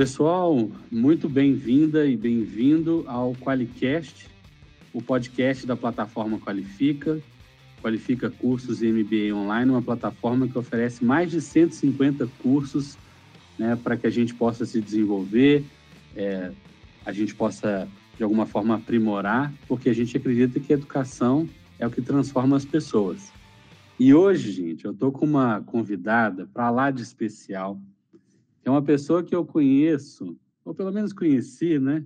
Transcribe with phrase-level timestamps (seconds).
[0.00, 4.30] Pessoal, muito bem-vinda e bem-vindo ao Qualicast,
[4.94, 7.20] o podcast da plataforma Qualifica.
[7.82, 12.96] Qualifica Cursos e MBA Online, uma plataforma que oferece mais de 150 cursos
[13.58, 15.66] né, para que a gente possa se desenvolver,
[16.16, 16.50] é,
[17.04, 17.86] a gente possa,
[18.16, 21.46] de alguma forma, aprimorar, porque a gente acredita que a educação
[21.78, 23.30] é o que transforma as pessoas.
[23.98, 27.78] E hoje, gente, eu estou com uma convidada para lá de especial,
[28.64, 32.04] é uma pessoa que eu conheço, ou pelo menos conheci, né?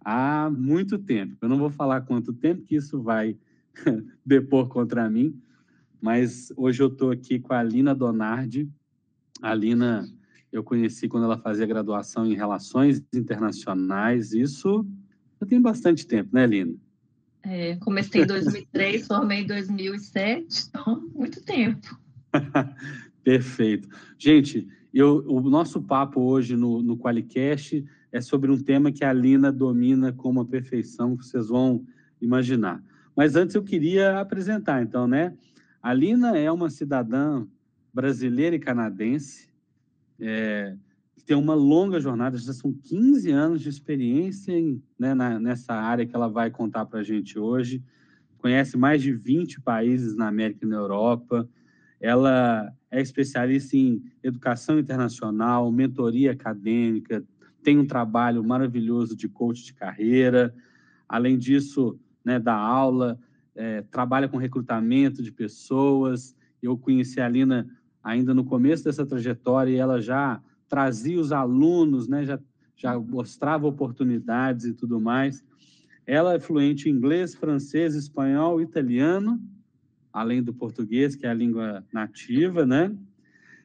[0.00, 1.36] Há muito tempo.
[1.40, 3.36] Eu não vou falar quanto tempo que isso vai
[4.24, 5.40] depor contra mim,
[6.00, 8.68] mas hoje eu estou aqui com a Alina Donardi.
[9.40, 10.06] A Alina
[10.52, 14.32] eu conheci quando ela fazia graduação em Relações Internacionais.
[14.32, 14.86] Isso
[15.40, 16.74] já tem bastante tempo, né, Alina?
[17.42, 21.98] É, comecei em 2003, formei em 2007, então, muito tempo.
[23.22, 23.88] Perfeito.
[24.18, 24.68] Gente,
[25.00, 29.50] eu, o nosso papo hoje no, no Qualicast é sobre um tema que a Alina
[29.50, 31.84] domina com uma perfeição que vocês vão
[32.20, 32.82] imaginar.
[33.16, 35.36] Mas antes eu queria apresentar, então, né?
[35.82, 37.46] A Lina é uma cidadã
[37.92, 39.48] brasileira e canadense,
[40.18, 40.76] é,
[41.14, 45.74] que tem uma longa jornada, já são 15 anos de experiência em, né, na, nessa
[45.74, 47.82] área que ela vai contar para a gente hoje.
[48.38, 51.48] Conhece mais de 20 países na América e na Europa.
[52.00, 57.24] Ela é especialista em educação internacional, mentoria acadêmica,
[57.60, 60.54] tem um trabalho maravilhoso de coach de carreira.
[61.08, 63.18] Além disso, né, da aula,
[63.52, 66.36] é, trabalha com recrutamento de pessoas.
[66.62, 67.68] Eu conheci a Lina
[68.00, 72.38] ainda no começo dessa trajetória e ela já trazia os alunos, né, já,
[72.76, 75.42] já mostrava oportunidades e tudo mais.
[76.06, 79.42] Ela é fluente em inglês, francês, espanhol, italiano,
[80.14, 82.96] além do português, que é a língua nativa, né?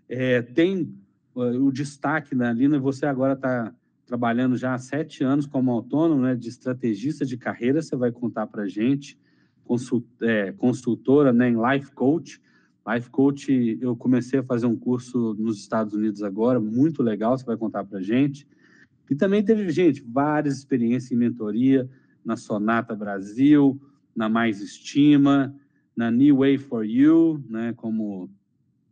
[0.09, 0.91] É, tem
[1.35, 3.73] o destaque da Lina, você agora está
[4.07, 8.47] trabalhando já há sete anos como autônomo, né, de estrategista de carreira, você vai contar
[8.47, 9.17] para a gente,
[9.63, 12.41] consult, é, consultora né, em Life Coach.
[12.91, 17.45] Life Coach, eu comecei a fazer um curso nos Estados Unidos agora, muito legal, você
[17.45, 18.47] vai contar para a gente.
[19.07, 21.87] E também teve, gente, várias experiências em mentoria,
[22.25, 23.79] na Sonata Brasil,
[24.15, 25.55] na Mais Estima,
[25.99, 28.29] na New Way for You, né, como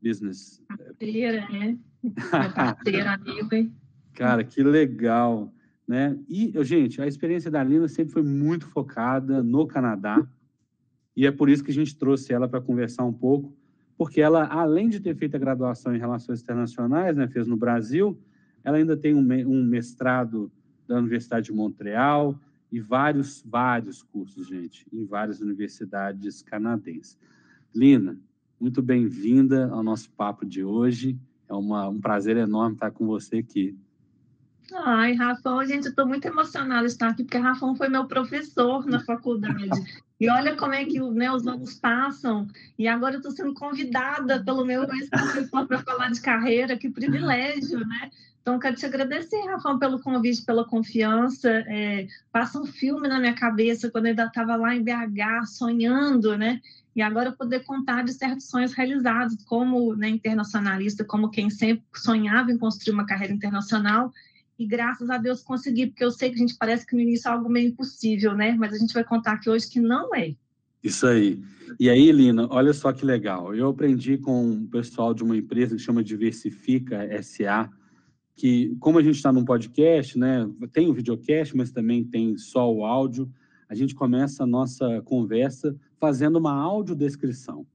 [0.03, 0.61] business...
[0.67, 1.77] Parceira, né?
[2.53, 3.71] Parceira, New Way.
[4.13, 5.49] Cara, que legal,
[5.87, 6.19] né?
[6.27, 10.27] E, gente, a experiência da Lina sempre foi muito focada no Canadá,
[11.15, 13.55] e é por isso que a gente trouxe ela para conversar um pouco,
[13.97, 18.19] porque ela, além de ter feito a graduação em Relações Internacionais, né, fez no Brasil,
[18.65, 20.51] ela ainda tem um mestrado
[20.85, 22.37] da Universidade de Montreal
[22.71, 27.17] e vários, vários cursos, gente, em várias universidades canadenses.
[27.73, 28.19] Lina,
[28.59, 31.17] muito bem-vinda ao nosso papo de hoje.
[31.47, 33.77] É uma, um prazer enorme estar com você aqui.
[34.73, 38.85] Ai, Rafão, gente, eu estou muito emocionada de estar aqui, porque Rafão foi meu professor
[38.85, 39.69] na faculdade.
[40.19, 44.43] E olha como é que né, os anos passam, e agora eu estou sendo convidada
[44.43, 48.11] pelo meu ex-professor para falar de carreira, que privilégio, né?
[48.47, 51.49] Então, quero te agradecer, Rafão, pelo convite, pela confiança.
[51.67, 56.37] É, passa um filme na minha cabeça quando eu ainda estava lá em BH, sonhando,
[56.37, 56.61] né?
[56.95, 62.49] E agora poder contar de certos sonhos realizados, como né, internacionalista, como quem sempre sonhava
[62.49, 64.13] em construir uma carreira internacional
[64.57, 67.27] e graças a Deus consegui, porque eu sei que a gente parece que no início
[67.27, 68.55] é algo meio impossível, né?
[68.57, 70.33] Mas a gente vai contar aqui hoje que não é.
[70.81, 71.43] Isso aí.
[71.77, 73.53] E aí, Lina, olha só que legal.
[73.53, 77.69] Eu aprendi com o pessoal de uma empresa que chama Diversifica SA,
[78.37, 80.47] que como a gente está num podcast, né?
[80.71, 83.29] Tem o videocast, mas também tem só o áudio.
[83.67, 87.65] A gente começa a nossa conversa fazendo uma audiodescrição.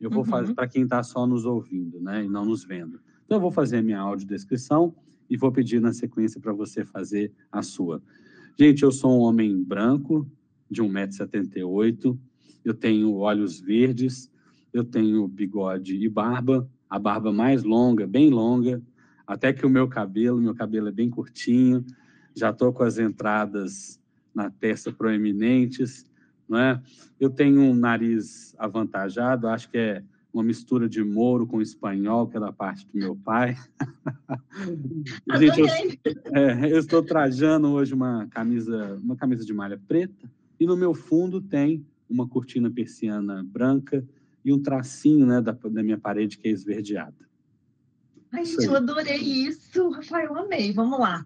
[0.00, 0.30] Eu vou uhum.
[0.30, 2.24] fazer para quem está só nos ouvindo, né?
[2.24, 2.98] E não nos vendo.
[3.26, 4.94] Então, eu vou fazer a minha audiodescrição
[5.28, 8.02] e vou pedir na sequência para você fazer a sua.
[8.58, 10.26] Gente, eu sou um homem branco,
[10.70, 12.18] de 1,78m,
[12.64, 14.30] eu tenho olhos verdes,
[14.72, 18.82] eu tenho bigode e barba, a barba mais longa, bem longa,
[19.28, 21.84] até que o meu cabelo, meu cabelo é bem curtinho,
[22.34, 24.00] já estou com as entradas
[24.34, 26.06] na testa proeminentes,
[26.48, 26.82] não é?
[27.20, 30.02] Eu tenho um nariz avantajado, acho que é
[30.32, 33.54] uma mistura de moro com espanhol, pela parte do meu pai.
[35.38, 35.60] Gente,
[36.04, 40.76] eu, é, eu, estou trajando hoje uma camisa, uma camisa de malha preta e no
[40.76, 44.06] meu fundo tem uma cortina persiana branca
[44.42, 47.27] e um tracinho né, da, da minha parede que é esverdeada.
[48.32, 49.90] Ai, gente, eu adorei isso.
[49.90, 50.72] Rafael, eu amei.
[50.72, 51.22] Vamos lá.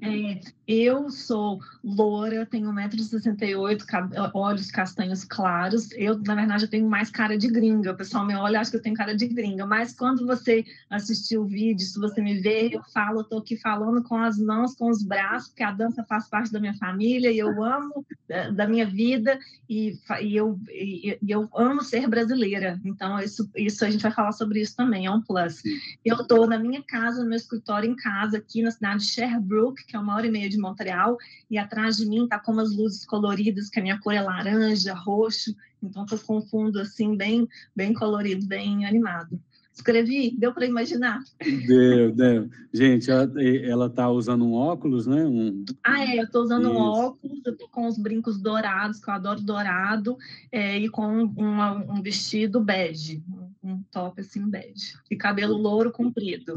[0.00, 0.40] É,
[0.74, 5.90] Eu sou loura, tenho 1,68m, olhos castanhos claros.
[5.92, 7.92] Eu, na verdade, eu tenho mais cara de gringa.
[7.92, 9.66] O pessoal me olha acha que eu tenho cara de gringa.
[9.66, 13.54] Mas quando você assistir o vídeo, se você me ver, eu falo, eu tô aqui
[13.58, 17.30] falando com as mãos, com os braços, porque a dança faz parte da minha família
[17.30, 22.80] e eu amo eh, da minha vida e, e eu, e, eu amo ser brasileira.
[22.82, 25.62] Então, isso, isso a gente vai falar sobre isso também, é um plus.
[26.02, 29.84] Eu estou na minha casa, no meu escritório em casa, aqui na cidade de Sherbrooke,
[29.84, 31.18] que é uma hora e meia de Montreal,
[31.50, 34.94] e atrás de mim tá com umas luzes coloridas, que a minha cor é laranja,
[34.94, 39.38] roxo, então tô com fundo assim bem, bem colorido, bem animado.
[39.74, 41.20] Escrevi, deu para imaginar?
[41.66, 42.50] Deu, deu.
[42.72, 45.24] Gente, ela está usando um óculos, né?
[45.24, 45.64] Um...
[45.82, 46.74] Ah, é, eu estou usando Isso.
[46.74, 50.18] um óculos, eu tô com os brincos dourados, que eu adoro dourado,
[50.50, 53.24] é, e com uma, um vestido bege,
[53.62, 56.54] um top assim bege, e cabelo louro comprido.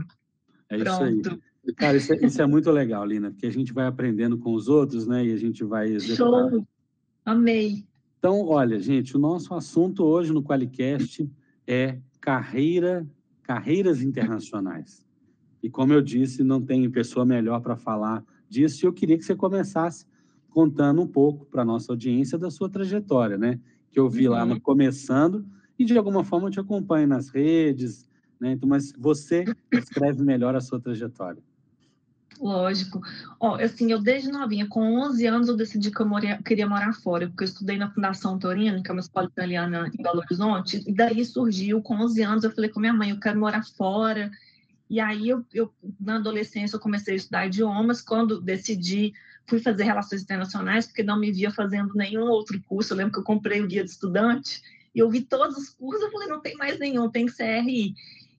[0.69, 1.19] É Pronto.
[1.19, 1.39] isso aí.
[1.75, 4.67] Cara, isso é, isso é, muito legal, Lina, porque a gente vai aprendendo com os
[4.67, 5.25] outros, né?
[5.25, 6.49] E a gente vai executar.
[6.51, 6.67] Show!
[7.25, 7.85] Amei!
[8.19, 11.29] Então, olha, gente, o nosso assunto hoje no Qualicast
[11.67, 13.07] é carreira,
[13.43, 15.05] carreiras internacionais.
[15.61, 18.85] E como eu disse, não tem pessoa melhor para falar disso.
[18.85, 20.05] E eu queria que você começasse
[20.49, 23.59] contando um pouco para a nossa audiência da sua trajetória, né?
[23.91, 24.33] Que eu vi uhum.
[24.33, 25.45] lá no começando
[25.77, 28.09] e de alguma forma eu te acompanho nas redes,
[28.39, 28.53] né?
[28.53, 31.43] Então, mas você escreve melhor a sua trajetória.
[32.39, 33.01] Lógico.
[33.39, 36.93] Ó, assim, eu desde novinha, com 11 anos, eu decidi que eu moria, queria morar
[36.93, 40.83] fora, porque eu estudei na Fundação Torino, que é uma escola italiana em Belo Horizonte,
[40.85, 44.29] e daí surgiu, com 11 anos, eu falei com minha mãe, eu quero morar fora.
[44.89, 48.01] E aí, eu, eu na adolescência, eu comecei a estudar idiomas.
[48.01, 49.13] Quando decidi,
[49.47, 52.93] fui fazer relações internacionais, porque não me via fazendo nenhum outro curso.
[52.93, 54.61] Eu lembro que eu comprei o guia de estudante,
[54.93, 57.95] e eu vi todos os cursos, eu falei, não tem mais nenhum, tem CRI.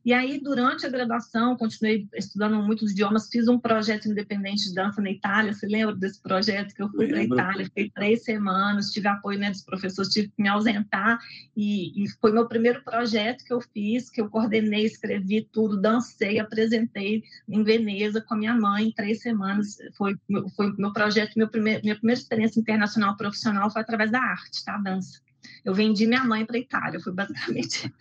[0.07, 5.03] E aí, durante a graduação, continuei estudando muitos idiomas, fiz um projeto independente de dança
[5.03, 5.53] na Itália.
[5.53, 7.65] Você lembra desse projeto que eu fui para a Itália?
[7.65, 11.19] Fiquei três semanas, tive apoio né, dos professores, tive que me ausentar.
[11.57, 16.39] E, e, foi meu primeiro projeto que eu fiz, que eu coordenei, escrevi tudo, dancei,
[16.39, 19.77] apresentei em Veneza com a minha mãe, três semanas.
[19.99, 20.17] Foi,
[20.55, 24.79] foi meu projeto, meu primeiro, minha primeira experiência internacional profissional foi através da arte, tá?
[24.79, 25.26] Dança.
[25.67, 27.93] Eu vendi minha mãe para a Itália, foi basicamente.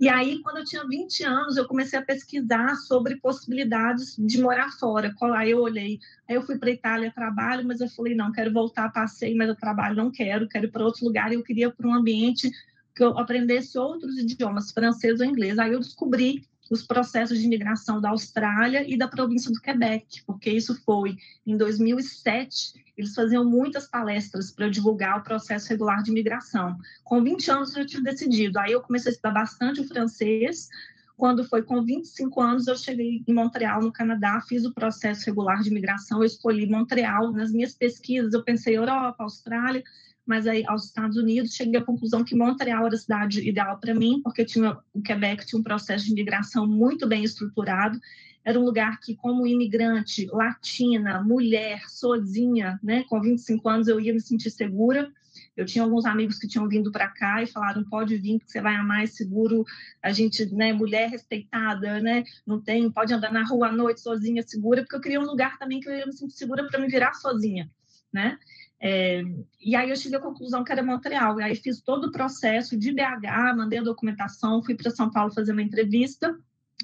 [0.00, 4.72] E aí, quando eu tinha 20 anos, eu comecei a pesquisar sobre possibilidades de morar
[4.72, 5.14] fora.
[5.36, 8.52] Aí eu olhei, aí eu fui para a Itália, trabalho, mas eu falei, não, quero
[8.52, 11.32] voltar, passei, mas eu trabalho, não quero, quero ir para outro lugar.
[11.32, 12.50] Eu queria para um ambiente
[12.96, 15.56] que eu aprendesse outros idiomas, francês ou inglês.
[15.56, 20.48] Aí eu descobri os processos de imigração da Austrália e da província do Quebec, porque
[20.48, 21.16] isso foi
[21.46, 26.78] em 2007 eles faziam muitas palestras para divulgar o processo regular de imigração.
[27.02, 28.58] Com 20 anos eu tinha decidido.
[28.58, 30.68] Aí eu comecei a estudar bastante o francês.
[31.16, 35.62] Quando foi com 25 anos, eu cheguei em Montreal, no Canadá, fiz o processo regular
[35.62, 36.18] de imigração.
[36.18, 37.32] Eu escolhi Montreal.
[37.32, 39.82] Nas minhas pesquisas, eu pensei Europa, Austrália,
[40.26, 43.94] mas aí aos Estados Unidos cheguei à conclusão que Montreal era a cidade ideal para
[43.94, 47.98] mim, porque tinha, o Quebec tinha um processo de imigração muito bem estruturado
[48.44, 54.12] era um lugar que, como imigrante, latina, mulher, sozinha, né, com 25 anos, eu ia
[54.12, 55.12] me sentir segura.
[55.56, 58.60] Eu tinha alguns amigos que tinham vindo para cá e falaram: pode vir, que você
[58.60, 59.64] vai amar, é seguro.
[60.02, 64.42] A gente, né, mulher respeitada, né, não tem, pode andar na rua à noite sozinha,
[64.42, 66.88] segura, porque eu queria um lugar também que eu ia me sentir segura para me
[66.88, 67.70] virar sozinha,
[68.12, 68.38] né?
[68.84, 69.22] É,
[69.60, 71.38] e aí eu cheguei à conclusão que era Montreal.
[71.38, 75.32] E aí fiz todo o processo de BH, mandei a documentação, fui para São Paulo
[75.32, 76.36] fazer uma entrevista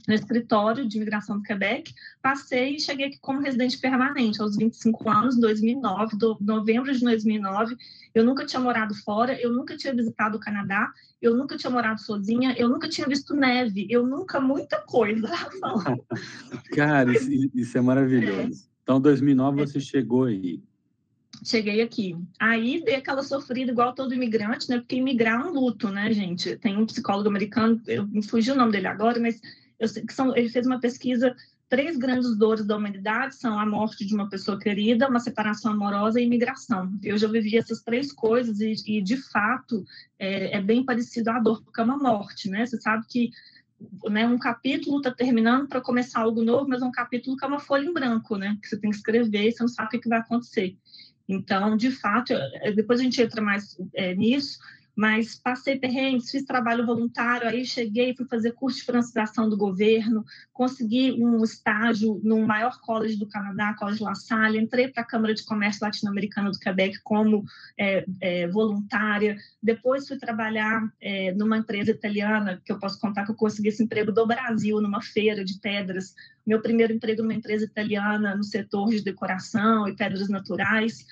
[0.07, 5.11] no escritório de imigração do Quebec, passei e cheguei aqui como residente permanente aos 25
[5.11, 7.77] anos, 2009, do, novembro de 2009.
[8.15, 10.91] Eu nunca tinha morado fora, eu nunca tinha visitado o Canadá,
[11.21, 15.29] eu nunca tinha morado sozinha, eu nunca tinha visto neve, eu nunca muita coisa.
[16.75, 18.65] Cara, isso, isso é maravilhoso.
[18.65, 18.69] É.
[18.83, 20.63] Então, 2009 você chegou aí.
[21.45, 22.17] Cheguei aqui.
[22.39, 24.79] Aí dei aquela sofrida igual todo imigrante, né?
[24.79, 26.57] Porque imigrar é um luto, né, gente?
[26.57, 29.41] Tem um psicólogo americano, eu me fugi o nome dele agora, mas
[29.79, 31.35] eu sei que são, ele fez uma pesquisa,
[31.69, 36.21] três grandes dores da humanidade são a morte de uma pessoa querida, uma separação amorosa
[36.21, 36.91] e imigração.
[37.03, 39.85] Eu já vivi essas três coisas e, e de fato,
[40.19, 42.67] é, é, bem parecido à dor, porque é uma morte, né?
[42.67, 43.31] Você sabe que
[44.11, 47.49] né, um capítulo está terminando para começar algo novo, mas é um capítulo que é
[47.49, 48.59] uma folha em branco, né?
[48.61, 50.77] Que você tem que escrever e você não sabe o que vai acontecer.
[51.29, 52.33] Então, de fato,
[52.75, 54.59] depois a gente entra mais é, nisso,
[54.99, 60.25] mas passei perrengues, fiz trabalho voluntário, aí cheguei, fui fazer curso de francização do governo,
[60.53, 65.33] consegui um estágio no maior college do Canadá, College La Salle, entrei para a Câmara
[65.33, 67.45] de Comércio Latino-Americana do Quebec como
[67.79, 73.31] é, é, voluntária, depois fui trabalhar é, numa empresa italiana, que eu posso contar que
[73.31, 76.13] eu consegui esse emprego do Brasil, numa feira de pedras,
[76.45, 81.07] meu primeiro emprego numa empresa italiana no setor de decoração e pedras naturais,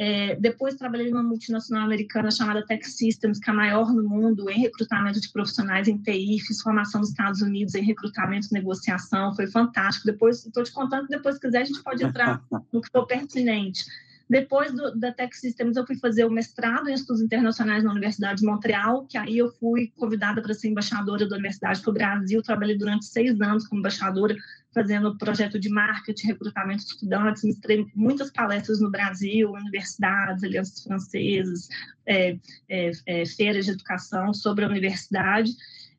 [0.00, 4.48] é, depois trabalhei numa multinacional americana chamada Tech Systems, que é a maior no mundo
[4.48, 9.34] em recrutamento de profissionais em TI, fiz formação nos Estados Unidos em recrutamento e negociação,
[9.34, 10.06] foi fantástico.
[10.06, 12.40] Depois, estou te contando que depois, se quiser, a gente pode entrar
[12.72, 13.84] no que for pertinente.
[14.30, 18.40] Depois do, da Tech Systems, eu fui fazer o mestrado em estudos internacionais na Universidade
[18.40, 22.42] de Montreal, que aí eu fui convidada para ser embaixadora da Universidade para o Brasil.
[22.42, 24.36] Trabalhei durante seis anos como embaixadora,
[24.78, 27.42] fazendo projeto de marketing, recrutamento de estudantes.
[27.42, 31.68] Ministrei muitas palestras no Brasil, universidades, alianças francesas,
[32.06, 35.50] é, é, é, feiras de educação sobre a universidade.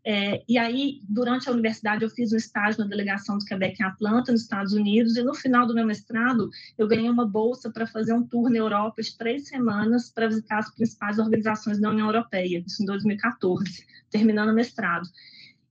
[0.06, 3.86] É, e aí, durante a universidade, eu fiz um estágio na delegação do Quebec em
[3.86, 7.86] Atlanta, nos Estados Unidos, e no final do meu mestrado, eu ganhei uma bolsa para
[7.86, 12.08] fazer um tour na Europa de três semanas para visitar as principais organizações da União
[12.08, 15.08] Europeia, isso em 2014, terminando o mestrado.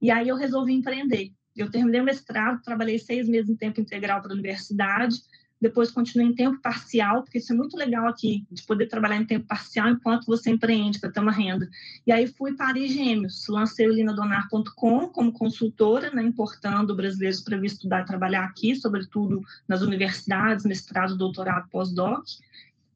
[0.00, 1.32] E aí eu resolvi empreender.
[1.58, 5.16] Eu terminei o mestrado, trabalhei seis meses em tempo integral para a universidade,
[5.60, 9.24] depois continuei em tempo parcial, porque isso é muito legal aqui, de poder trabalhar em
[9.24, 11.68] tempo parcial enquanto você empreende, para ter uma renda.
[12.06, 17.66] E aí fui para Gêmeos, lancei o linadonar.com como consultora, né, importando brasileiros para vir
[17.66, 22.24] estudar e trabalhar aqui, sobretudo nas universidades, mestrado, doutorado, pós-doc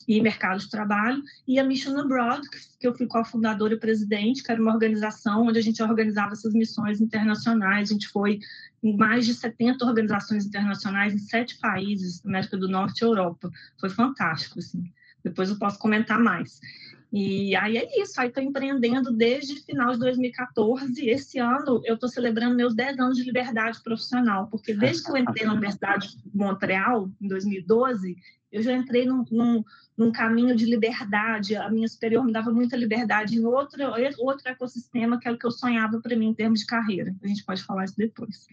[0.06, 2.42] e mercado de trabalho, e a Mission Abroad,
[2.80, 6.52] que eu fui cofundadora e presidente, que era uma organização onde a gente organizava essas
[6.52, 7.90] missões internacionais.
[7.90, 8.40] A gente foi
[8.82, 13.50] em mais de 70 organizações internacionais em sete países, América do Norte e Europa.
[13.78, 14.84] Foi fantástico, assim.
[15.22, 16.60] Depois eu posso comentar mais.
[17.12, 21.08] E aí é isso, aí estou empreendendo desde final de 2014.
[21.10, 25.18] Esse ano eu estou celebrando meus 10 anos de liberdade profissional, porque desde que eu
[25.18, 28.16] entrei na Universidade de Montreal, em 2012,
[28.52, 29.64] eu já entrei num, num,
[29.96, 31.56] num, caminho de liberdade.
[31.56, 33.82] A minha superior me dava muita liberdade em outro,
[34.18, 37.14] outro ecossistema que era o que eu sonhava para mim em termos de carreira.
[37.22, 38.46] A gente pode falar isso depois.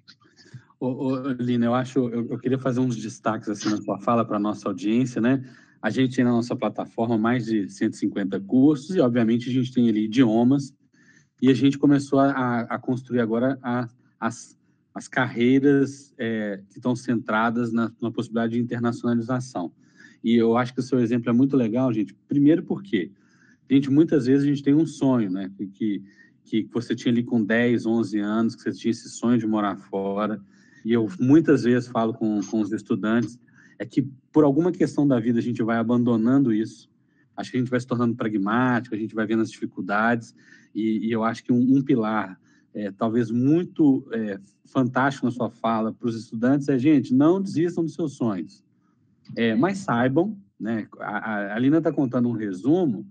[0.79, 4.23] Ô, ô, Lina, eu acho, eu, eu, queria fazer uns destaques assim na sua fala
[4.23, 5.43] para a nossa audiência, né?
[5.81, 9.89] A gente tem na nossa plataforma mais de 150 cursos e, obviamente, a gente tem
[9.89, 10.73] ali idiomas
[11.41, 13.87] e a gente começou a, a construir agora a,
[14.19, 14.57] as,
[14.93, 19.73] as carreiras é, que estão centradas na, na possibilidade de internacionalização.
[20.23, 22.13] E eu acho que o seu exemplo é muito legal, gente.
[22.27, 23.11] Primeiro porque,
[23.69, 25.51] gente, muitas vezes a gente tem um sonho, né?
[25.73, 26.03] Que,
[26.43, 29.77] que você tinha ali com 10, 11 anos, que você tinha esse sonho de morar
[29.77, 30.41] fora.
[30.83, 33.39] E eu muitas vezes falo com, com os estudantes,
[33.77, 36.89] é que por alguma questão da vida a gente vai abandonando isso.
[37.35, 40.35] Acho que a gente vai se tornando pragmático, a gente vai vendo as dificuldades.
[40.75, 42.39] E, e eu acho que um, um pilar,
[42.73, 47.83] é, talvez muito é, fantástico na sua fala para os estudantes é, gente, não desistam
[47.85, 48.63] dos seus sonhos
[49.35, 53.05] é, mas saibam, né, a, a Lina está contando um resumo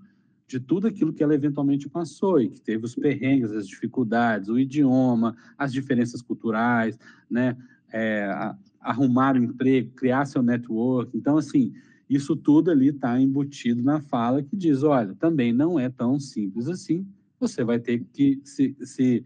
[0.47, 4.59] de tudo aquilo que ela eventualmente passou e que teve os perrengues, as dificuldades, o
[4.59, 6.99] idioma, as diferenças culturais,
[7.31, 7.57] né,
[7.93, 11.17] é, arrumar um emprego, criar seu network.
[11.17, 11.75] Então, assim,
[12.09, 16.67] isso tudo ali está embutido na fala que diz, olha, também não é tão simples
[16.69, 17.07] assim,
[17.39, 19.23] você vai ter que se, se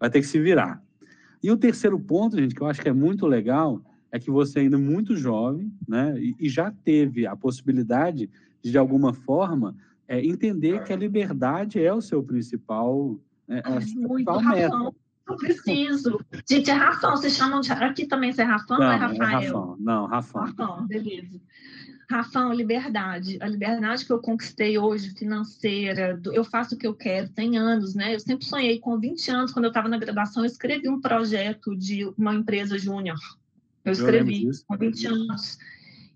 [0.00, 0.82] vai ter que se virar.
[1.42, 4.60] E o terceiro ponto, gente, que eu acho que é muito legal, é que você
[4.60, 8.28] ainda é muito jovem, né, e, e já teve a possibilidade
[8.62, 9.74] de, de alguma forma,
[10.06, 14.92] é, entender que a liberdade é o seu principal, é, é muito meta.
[15.26, 16.20] Não preciso.
[16.48, 17.72] Gente, é Rafão, vocês chamam de.
[17.72, 19.22] Aqui também você é Rafão não, ou é Rafael?
[19.22, 19.76] É Rafão.
[19.78, 20.42] Não, Rafão.
[20.42, 21.40] Rafão, beleza.
[22.10, 23.38] Rafão, liberdade.
[23.40, 27.94] A liberdade que eu conquistei hoje, financeira, eu faço o que eu quero, tem anos,
[27.94, 28.14] né?
[28.14, 31.74] Eu sempre sonhei com 20 anos, quando eu estava na graduação, eu escrevi um projeto
[31.74, 33.16] de uma empresa júnior
[33.84, 35.58] eu escrevi com 20 anos.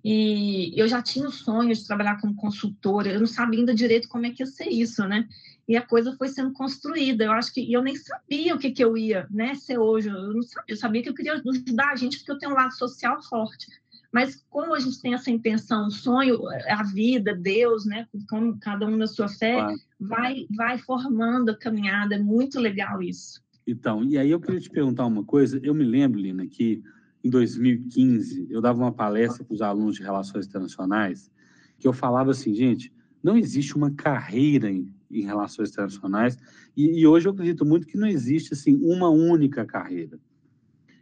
[0.05, 4.09] E eu já tinha o sonho de trabalhar como consultora, eu não sabia ainda direito
[4.09, 5.29] como é que ia ser isso, né?
[5.69, 7.25] E a coisa foi sendo construída.
[7.25, 10.09] Eu acho que eu nem sabia o que, que eu ia né, ser hoje.
[10.09, 12.55] Eu não sabia, eu sabia que eu queria ajudar a gente, porque eu tenho um
[12.55, 13.67] lado social forte.
[14.13, 18.07] Mas como a gente tem essa intenção, o sonho, a vida, Deus, né?
[18.31, 19.77] Como cada um na sua fé, claro.
[19.99, 22.15] vai, vai formando a caminhada.
[22.15, 23.43] É muito legal isso.
[23.67, 25.59] Então, e aí eu queria te perguntar uma coisa.
[25.65, 26.81] Eu me lembro, Lina, que
[27.27, 31.31] em 2015, eu dava uma palestra para os alunos de Relações Internacionais,
[31.79, 32.93] que eu falava assim, gente,
[33.23, 36.39] não existe uma carreira em, em Relações Internacionais,
[36.77, 40.19] e, e, hoje eu acredito muito que não existe, assim, uma única carreira.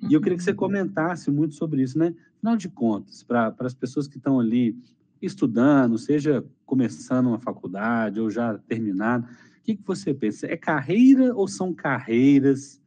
[0.08, 2.14] E eu queria que você comentasse muito sobre isso, né?
[2.36, 4.76] Afinal de contas, para as pessoas que estão ali
[5.20, 9.26] estudando, seja começando uma faculdade ou já terminado,
[9.64, 10.46] que, que você pensa?
[10.46, 12.80] É carreira ou são carreiras?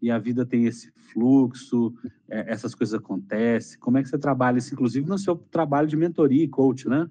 [0.00, 1.94] E a vida tem esse fluxo,
[2.28, 3.78] é, essas coisas acontecem.
[3.78, 7.08] Como é que você trabalha isso, inclusive no seu trabalho de mentoria e coach, né?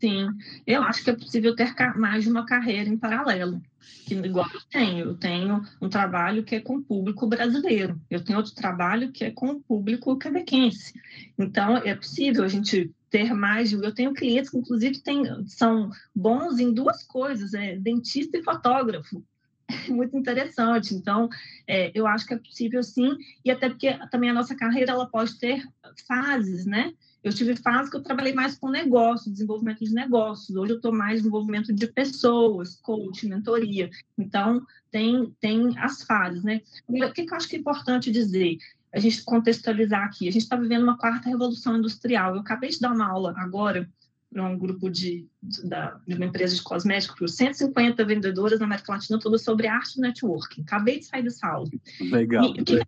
[0.00, 0.28] Sim,
[0.66, 3.62] eu acho que é possível ter mais de uma carreira em paralelo,
[4.06, 4.98] que igual eu tenho.
[5.06, 9.24] Eu tenho um trabalho que é com o público brasileiro, eu tenho outro trabalho que
[9.24, 10.92] é com o público quebequense.
[11.38, 13.72] Então, é possível a gente ter mais.
[13.72, 19.24] Eu tenho clientes que, inclusive, tem, são bons em duas coisas: é dentista e fotógrafo.
[19.88, 20.94] Muito interessante.
[20.94, 21.28] Então,
[21.66, 25.06] é, eu acho que é possível sim, e até porque também a nossa carreira ela
[25.08, 25.62] pode ter
[26.06, 26.92] fases, né?
[27.22, 30.54] Eu tive fase que eu trabalhei mais com negócio, desenvolvimento de negócios.
[30.54, 33.88] Hoje eu estou mais desenvolvimento de pessoas, coach, mentoria.
[34.18, 36.60] Então, tem, tem as fases, né?
[36.86, 38.58] O que, que eu acho que é importante dizer?
[38.92, 40.28] A gente contextualizar aqui.
[40.28, 42.34] A gente está vivendo uma quarta revolução industrial.
[42.34, 43.88] Eu acabei de dar uma aula agora
[44.34, 49.20] para um grupo de, de, de, uma empresa de cosméticos, 150 vendedoras na América Latina,
[49.20, 50.62] toda sobre arte do networking.
[50.62, 51.70] Acabei de sair dessa aula.
[52.00, 52.46] Legal.
[52.46, 52.80] E, que,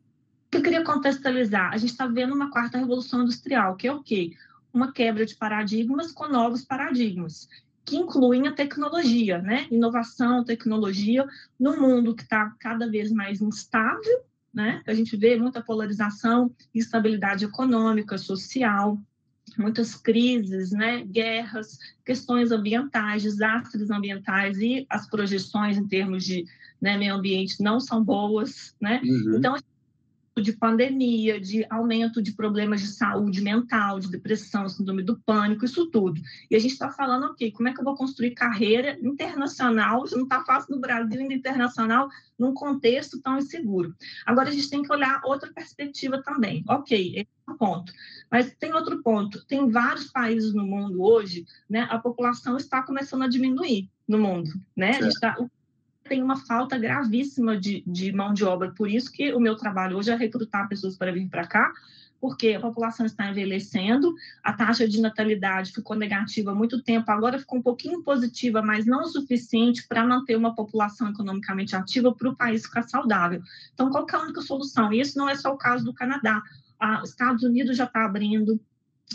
[0.50, 1.72] que eu queria contextualizar?
[1.72, 4.32] A gente está vendo uma quarta revolução industrial, que é o quê?
[4.74, 7.48] Uma quebra de paradigmas com novos paradigmas,
[7.84, 9.68] que incluem a tecnologia, né?
[9.70, 11.24] Inovação, tecnologia,
[11.60, 14.82] no mundo que está cada vez mais instável, né?
[14.84, 18.98] A gente vê muita polarização, instabilidade econômica, social,
[19.56, 26.44] muitas crises, né, guerras, questões ambientais, desastres ambientais e as projeções em termos de
[26.80, 29.00] né, meio ambiente não são boas, né?
[29.04, 29.36] Uhum.
[29.38, 29.56] Então
[30.42, 35.86] de pandemia, de aumento de problemas de saúde mental, de depressão, síndrome do pânico, isso
[35.90, 36.20] tudo.
[36.50, 40.16] E a gente está falando, ok, como é que eu vou construir carreira internacional, isso
[40.16, 43.94] não está fácil no Brasil, ainda internacional, num contexto tão inseguro.
[44.26, 46.62] Agora, a gente tem que olhar outra perspectiva também.
[46.68, 47.92] Ok, esse é um ponto.
[48.30, 49.42] Mas tem outro ponto.
[49.46, 54.50] Tem vários países no mundo hoje, né, a população está começando a diminuir no mundo,
[54.76, 54.90] né?
[54.90, 55.36] A gente tá,
[56.06, 58.72] tem uma falta gravíssima de, de mão de obra.
[58.72, 61.72] Por isso que o meu trabalho hoje é recrutar pessoas para vir para cá,
[62.20, 67.38] porque a população está envelhecendo, a taxa de natalidade ficou negativa há muito tempo, agora
[67.38, 72.28] ficou um pouquinho positiva, mas não o suficiente para manter uma população economicamente ativa para
[72.28, 73.42] o país ficar saudável.
[73.74, 74.92] Então, qual é a única solução?
[74.92, 76.42] E isso não é só o caso do Canadá.
[77.02, 78.60] Os Estados Unidos já está abrindo,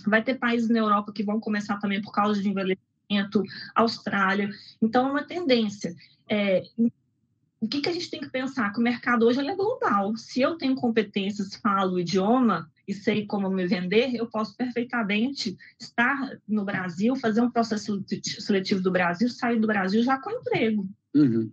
[0.05, 2.90] vai ter países na Europa que vão começar também por causa de envelhecimento,
[3.75, 4.49] Austrália.
[4.81, 5.95] Então, é uma tendência.
[6.29, 6.63] É,
[7.61, 8.73] o que, que a gente tem que pensar?
[8.73, 10.17] Que o mercado hoje é global.
[10.17, 15.55] Se eu tenho competências, falo o idioma e sei como me vender, eu posso perfeitamente
[15.79, 18.03] estar no Brasil, fazer um processo
[18.39, 20.89] seletivo do Brasil, sair do Brasil já com emprego.
[21.13, 21.51] Uhum.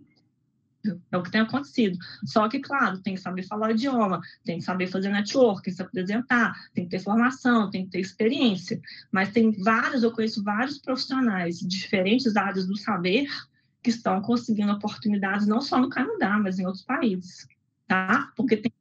[1.11, 1.97] É o que tem acontecido.
[2.23, 5.81] Só que, claro, tem que saber falar o idioma, tem que saber fazer network, se
[5.81, 8.79] apresentar, tem que ter formação, tem que ter experiência.
[9.11, 13.27] Mas tem vários, eu conheço vários profissionais de diferentes áreas do saber
[13.83, 17.47] que estão conseguindo oportunidades não só no Canadá, mas em outros países,
[17.87, 18.31] tá?
[18.35, 18.71] Porque tem,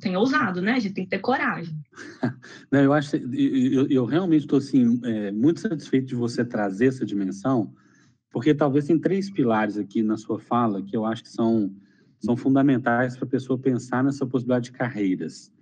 [0.00, 0.72] tem ousado, né?
[0.72, 1.78] A gente tem que ter coragem.
[2.72, 7.04] não, eu acho, eu, eu realmente estou assim é, muito satisfeito de você trazer essa
[7.04, 7.74] dimensão,
[8.30, 11.74] porque talvez tem três pilares aqui na sua fala que eu acho que são
[12.20, 15.52] são fundamentais para a pessoa pensar nessa possibilidade de carreiras.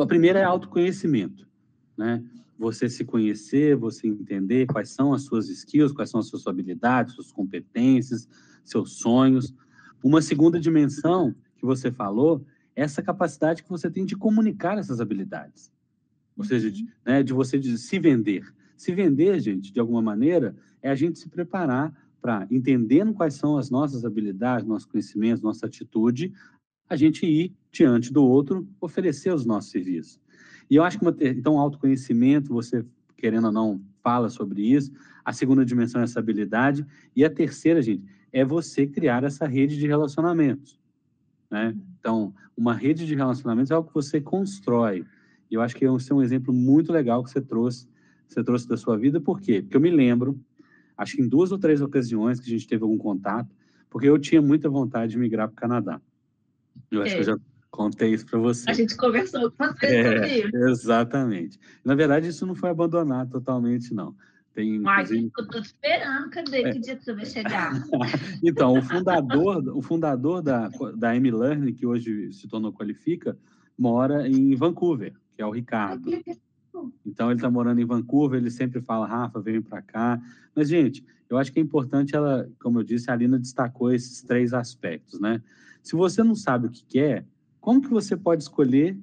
[0.00, 1.46] A primeira é autoconhecimento,
[1.98, 2.24] né?
[2.58, 7.14] você se conhecer, você entender quais são as suas skills, quais são as suas habilidades,
[7.14, 8.28] suas competências,
[8.64, 9.54] seus sonhos.
[10.02, 15.00] Uma segunda dimensão que você falou é essa capacidade que você tem de comunicar essas
[15.00, 15.72] habilidades.
[16.36, 18.44] Ou seja, de, né, de você de se vender.
[18.76, 23.56] Se vender, gente, de alguma maneira, é a gente se preparar para, entendendo quais são
[23.56, 26.32] as nossas habilidades, nossos conhecimentos, nossa atitude,
[26.88, 30.20] a gente ir diante do outro, oferecer os nossos serviços.
[30.70, 32.84] E eu acho que, então, autoconhecimento, você,
[33.16, 34.92] querendo ou não, fala sobre isso.
[35.24, 36.86] A segunda dimensão é essa habilidade.
[37.14, 40.78] E a terceira, gente, é você criar essa rede de relacionamentos.
[41.50, 41.74] Né?
[41.98, 45.04] Então, uma rede de relacionamentos é algo que você constrói.
[45.50, 47.88] E eu acho que esse é um exemplo muito legal que você trouxe,
[48.26, 49.20] você trouxe da sua vida.
[49.20, 49.62] Por quê?
[49.62, 50.38] Porque eu me lembro,
[50.98, 53.54] acho que em duas ou três ocasiões que a gente teve algum contato,
[53.88, 56.00] porque eu tinha muita vontade de migrar para o Canadá.
[56.90, 57.14] Eu acho é.
[57.14, 57.38] que eu já
[57.70, 58.68] Contei isso para você.
[58.70, 60.70] A gente conversou com você é, sobre.
[60.70, 61.60] Exatamente.
[61.84, 64.16] Na verdade, isso não foi abandonado totalmente, não.
[64.54, 65.32] Tem, Mas inclusive...
[65.38, 66.62] eu estou esperando, cadê?
[66.62, 66.72] É.
[66.72, 67.72] Que dia que você vai chegar?
[68.42, 73.38] então, o fundador, o fundador da, da M-Learning, que hoje se tornou Qualifica,
[73.78, 76.10] mora em Vancouver, que é o Ricardo.
[77.04, 80.20] Então, ele está morando em Vancouver, ele sempre fala, Rafa, vem para cá.
[80.54, 84.22] Mas, gente, eu acho que é importante ela, como eu disse, a Alina destacou esses
[84.22, 85.42] três aspectos, né?
[85.82, 87.26] Se você não sabe o que quer,
[87.60, 88.98] como que você pode escolher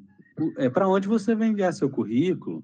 [0.57, 2.63] é, para onde você vai enviar seu currículo?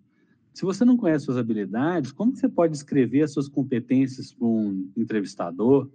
[0.53, 4.47] Se você não conhece suas habilidades, como que você pode escrever as suas competências para
[4.47, 5.89] um entrevistador?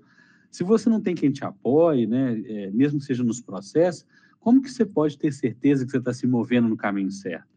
[0.50, 4.06] Se você não tem quem te apoie, né, é, mesmo que seja nos processos,
[4.40, 7.55] como que você pode ter certeza que você está se movendo no caminho certo?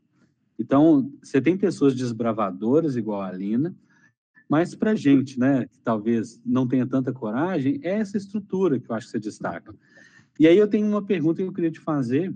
[0.60, 3.74] Então, você tem pessoas desbravadoras, igual a Lina,
[4.50, 8.96] mas para gente, né, que talvez não tenha tanta coragem, é essa estrutura que eu
[8.96, 9.74] acho que você destaca.
[10.38, 12.36] E aí eu tenho uma pergunta que eu queria te fazer,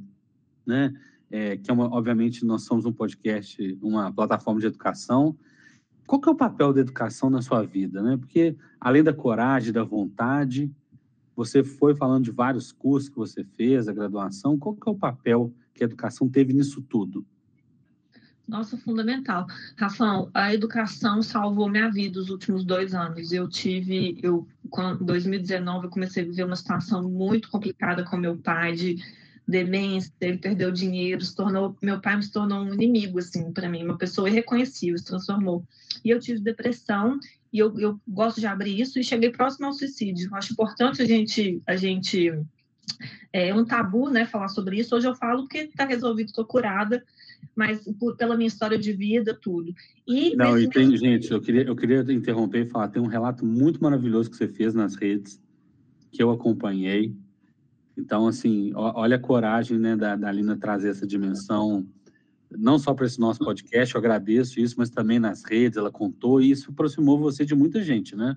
[0.65, 0.93] né,
[1.29, 5.35] é, que é uma, obviamente nós somos um podcast, uma plataforma de educação.
[6.05, 8.17] Qual que é o papel da educação na sua vida, né?
[8.17, 10.71] Porque além da coragem, da vontade,
[11.35, 14.59] você foi falando de vários cursos que você fez, a graduação.
[14.59, 17.25] Qual que é o papel que a educação teve nisso tudo?
[18.47, 19.47] Nossa, fundamental.
[19.77, 23.31] Rafão, a educação salvou minha vida os últimos dois anos.
[23.31, 24.45] Eu tive, eu,
[24.99, 28.97] em 2019, eu comecei a viver uma situação muito complicada com meu pai, de
[29.47, 33.83] demência, ele perdeu dinheiro, se tornou, meu pai me tornou um inimigo, assim, para mim,
[33.83, 35.65] uma pessoa irreconhecível, se transformou.
[36.03, 37.19] E eu tive depressão,
[37.51, 40.33] e eu, eu gosto de abrir isso, e cheguei próximo ao suicídio.
[40.33, 42.31] Acho importante a gente, a gente,
[43.31, 44.95] é um tabu, né, falar sobre isso.
[44.95, 47.03] Hoje eu falo porque está resolvido, estou curada,
[47.55, 49.73] mas por, pela minha história de vida, tudo.
[50.07, 53.45] E Não, e tem, gente, eu queria, eu queria interromper e falar, tem um relato
[53.45, 55.41] muito maravilhoso que você fez nas redes,
[56.11, 57.15] que eu acompanhei,
[57.97, 61.87] então, assim, olha a coragem né, da, da Lina trazer essa dimensão,
[62.49, 66.41] não só para esse nosso podcast, eu agradeço isso, mas também nas redes, ela contou,
[66.41, 68.35] e isso aproximou você de muita gente, né?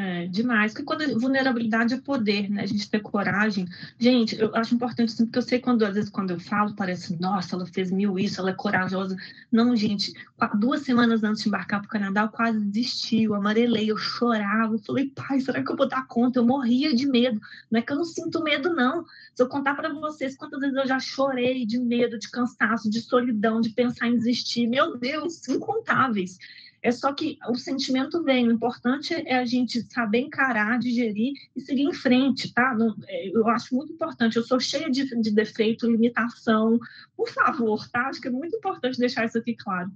[0.00, 2.62] É, demais, porque quando vulnerabilidade é poder, né?
[2.62, 3.66] A gente ter coragem.
[3.98, 7.20] Gente, eu acho importante assim, porque eu sei quando, às vezes, quando eu falo, parece,
[7.20, 9.16] nossa, ela fez mil isso, ela é corajosa.
[9.50, 10.12] Não, gente,
[10.54, 14.74] duas semanas antes de embarcar para o Canadá, eu quase desisti, eu amarelei, eu chorava,
[14.74, 16.38] eu falei, pai, será que eu vou dar conta?
[16.38, 17.40] Eu morria de medo.
[17.68, 19.04] Não é que eu não sinto medo, não.
[19.34, 23.00] Se eu contar para vocês quantas vezes eu já chorei de medo, de cansaço, de
[23.00, 26.38] solidão, de pensar em desistir, meu Deus, incontáveis.
[26.82, 31.60] É só que o sentimento vem, o importante é a gente saber encarar, digerir e
[31.60, 32.76] seguir em frente, tá?
[33.06, 34.36] É, eu acho muito importante.
[34.36, 36.78] Eu sou cheia de, de defeito, limitação.
[37.16, 38.08] Por favor, tá?
[38.08, 39.90] Acho que é muito importante deixar isso aqui claro.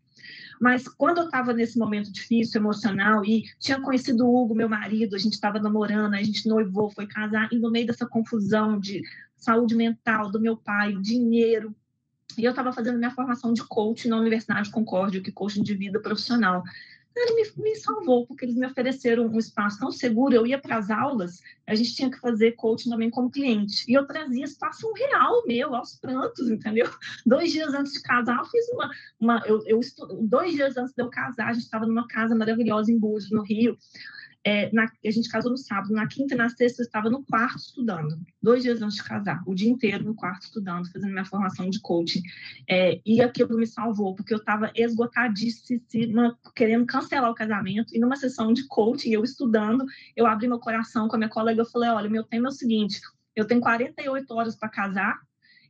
[0.60, 5.14] Mas quando eu estava nesse momento difícil, emocional, e tinha conhecido o Hugo, meu marido,
[5.16, 9.02] a gente estava namorando, a gente noivou, foi casar, e no meio dessa confusão de
[9.36, 11.74] saúde mental do meu pai, dinheiro,
[12.38, 15.74] e eu estava fazendo minha formação de coach na Universidade Concórdia, que é coaching de
[15.74, 16.62] vida profissional.
[17.14, 20.34] Ele me, me, salvou, porque eles me ofereceram um espaço tão seguro.
[20.34, 23.84] Eu ia para as aulas, a gente tinha que fazer coaching também como cliente.
[23.86, 26.88] E eu trazia situação real meu, aos prantos, entendeu?
[27.26, 28.90] Dois dias antes de casar, eu fiz uma.
[29.20, 29.80] uma eu, eu
[30.22, 33.42] dois dias antes de eu casar, a gente estava numa casa maravilhosa em Búzios, no
[33.42, 33.76] Rio.
[34.44, 37.24] É, na, a gente casou no sábado, na quinta e na sexta eu estava no
[37.24, 41.24] quarto estudando, dois dias antes de casar, o dia inteiro no quarto estudando, fazendo minha
[41.24, 42.22] formação de coaching.
[42.68, 48.16] É, e aquilo me salvou, porque eu estava esgotadíssima, querendo cancelar o casamento, e numa
[48.16, 49.84] sessão de coaching, eu estudando,
[50.16, 52.52] eu abri meu coração com a minha colega, eu falei, olha, meu tema é o
[52.52, 53.00] seguinte,
[53.34, 55.20] eu tenho 48 horas para casar,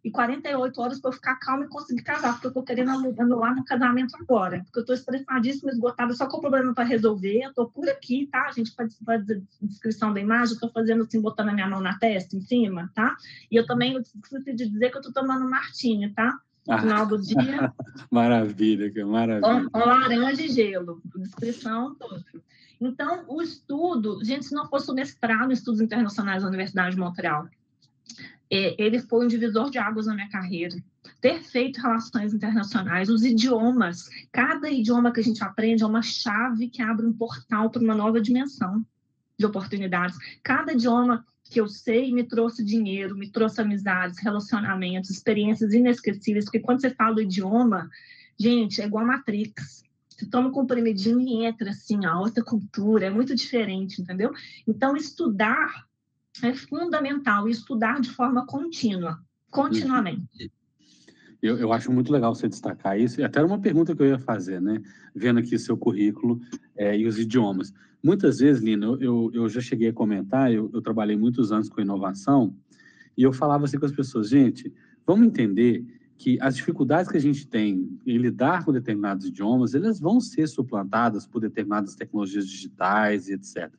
[0.05, 3.55] e 48 horas para eu ficar calma e conseguir casar, porque eu estou querendo anular
[3.55, 7.51] meu casamento agora, porque eu estou estressadíssima, esgotada, só com o problema para resolver, eu
[7.51, 8.47] estou por aqui, tá?
[8.49, 11.99] A gente pode fazer descrição da imagem, estou fazendo assim, botando a minha mão na
[11.99, 13.17] testa, em cima, tá?
[13.51, 16.37] E eu também esqueci de dizer que eu estou tomando martini, tá?
[16.67, 17.73] No final do dia.
[18.11, 19.69] maravilha, que maravilha.
[19.71, 22.25] Com, laranja e gelo, descrição, tudo.
[22.81, 27.01] Então, o estudo, gente, se não fosse o mestrado em estudos internacionais da Universidade de
[27.01, 27.49] Montreal,
[28.53, 30.77] ele foi um divisor de águas na minha carreira.
[31.23, 36.69] Ter feito relações internacionais, os idiomas, cada idioma que a gente aprende é uma chave
[36.69, 38.85] que abre um portal para uma nova dimensão
[39.39, 40.19] de oportunidades.
[40.43, 46.61] Cada idioma que eu sei me trouxe dinheiro, me trouxe amizades, relacionamentos, experiências inesquecíveis, porque
[46.61, 47.89] quando você fala o idioma,
[48.39, 49.83] gente, é igual a Matrix.
[50.11, 54.31] Você toma um comprimidinho e entra assim, a outra cultura, é muito diferente, entendeu?
[54.67, 55.87] Então, estudar
[56.43, 59.19] é fundamental estudar de forma contínua,
[59.51, 60.53] continuamente.
[61.43, 64.61] Eu, eu, acho muito legal você destacar isso, até uma pergunta que eu ia fazer,
[64.63, 64.81] né?
[65.13, 66.41] Vendo aqui seu currículo
[66.77, 67.75] é, e os idiomas.
[68.03, 71.81] Muitas vezes, Lina, eu, eu já cheguei a comentar, eu, eu, trabalhei muitos anos com
[71.81, 72.55] inovação,
[73.17, 74.73] e eu falava assim com as pessoas, gente,
[75.05, 75.85] vamos entender
[76.17, 80.47] que as dificuldades que a gente tem em lidar com determinados idiomas, elas vão ser
[80.47, 83.73] suplantadas por determinadas tecnologias digitais e etc.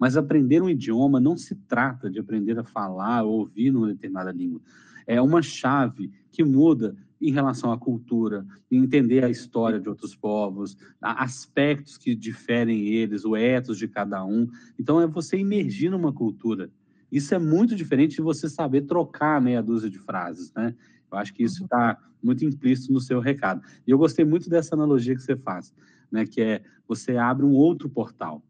[0.00, 4.32] Mas aprender um idioma não se trata de aprender a falar ou ouvir numa determinada
[4.32, 4.62] língua.
[5.06, 10.74] É uma chave que muda em relação à cultura, entender a história de outros povos,
[11.02, 14.48] aspectos que diferem eles, o ethos de cada um.
[14.78, 16.70] Então, é você emergir numa cultura.
[17.12, 20.74] Isso é muito diferente de você saber trocar meia dúzia de frases, né?
[21.12, 23.60] Eu acho que isso está muito implícito no seu recado.
[23.86, 25.74] E eu gostei muito dessa analogia que você faz,
[26.10, 26.24] né?
[26.24, 28.42] Que é você abre um outro portal.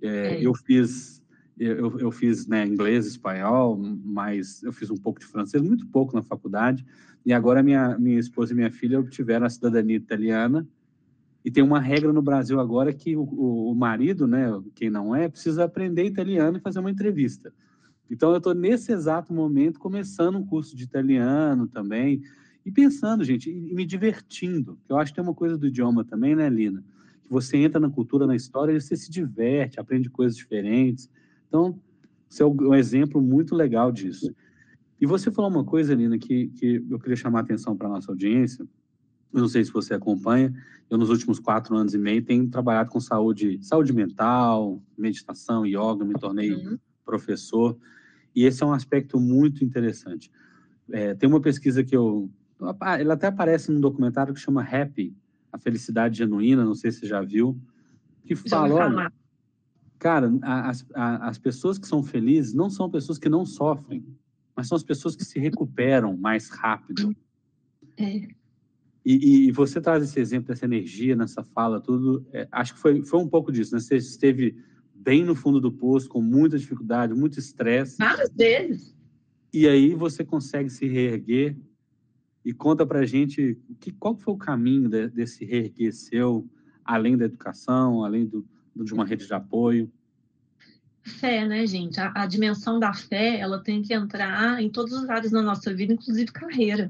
[0.00, 0.46] É, é.
[0.46, 1.16] Eu fiz
[1.58, 6.14] eu, eu fiz né, inglês, espanhol, mas eu fiz um pouco de francês, muito pouco
[6.14, 6.84] na faculdade.
[7.24, 10.68] E agora minha, minha esposa e minha filha obtiveram a cidadania italiana.
[11.42, 15.14] E tem uma regra no Brasil agora que o, o, o marido, né, quem não
[15.14, 17.52] é, precisa aprender italiano e fazer uma entrevista.
[18.10, 22.22] Então, eu estou nesse exato momento começando um curso de italiano também
[22.64, 24.78] e pensando, gente, e me divertindo.
[24.88, 26.84] Eu acho que tem uma coisa do idioma também, né, Lina?
[27.28, 31.10] Você entra na cultura, na história, e você se diverte, aprende coisas diferentes.
[31.48, 31.80] Então,
[32.28, 34.34] você é um exemplo muito legal disso.
[35.00, 37.90] E você falou uma coisa, Lina, que, que eu queria chamar a atenção para a
[37.90, 38.66] nossa audiência.
[39.32, 40.54] Eu não sei se você acompanha.
[40.88, 46.04] Eu, nos últimos quatro anos e meio, tenho trabalhado com saúde, saúde mental, meditação, yoga,
[46.04, 46.78] me tornei uhum.
[47.04, 47.76] professor.
[48.34, 50.30] E esse é um aspecto muito interessante.
[50.90, 52.30] É, tem uma pesquisa que eu.
[52.98, 55.14] Ela até aparece num documentário que chama Happy,
[55.56, 57.58] a felicidade genuína, não sei se você já viu,
[58.24, 59.12] que fala, olha,
[59.98, 64.04] cara, as, as pessoas que são felizes não são pessoas que não sofrem,
[64.54, 67.14] mas são as pessoas que se recuperam mais rápido.
[67.96, 68.28] É.
[69.04, 72.26] E, e, você traz esse exemplo dessa energia nessa fala, tudo.
[72.32, 73.80] É, acho que foi, foi um pouco disso, né?
[73.80, 74.56] Você esteve
[74.92, 77.96] bem no fundo do poço, com muita dificuldade, muito estresse.
[77.98, 78.96] Várias vezes.
[79.52, 81.56] E aí você consegue se reerguer
[82.46, 86.48] e conta para gente que, qual foi o caminho de, desse reerguer seu,
[86.84, 89.92] além da educação, além do, de uma rede de apoio.
[91.02, 92.00] Fé, né, gente?
[92.00, 95.74] A, a dimensão da fé, ela tem que entrar em todas as áreas da nossa
[95.74, 96.88] vida, inclusive carreira.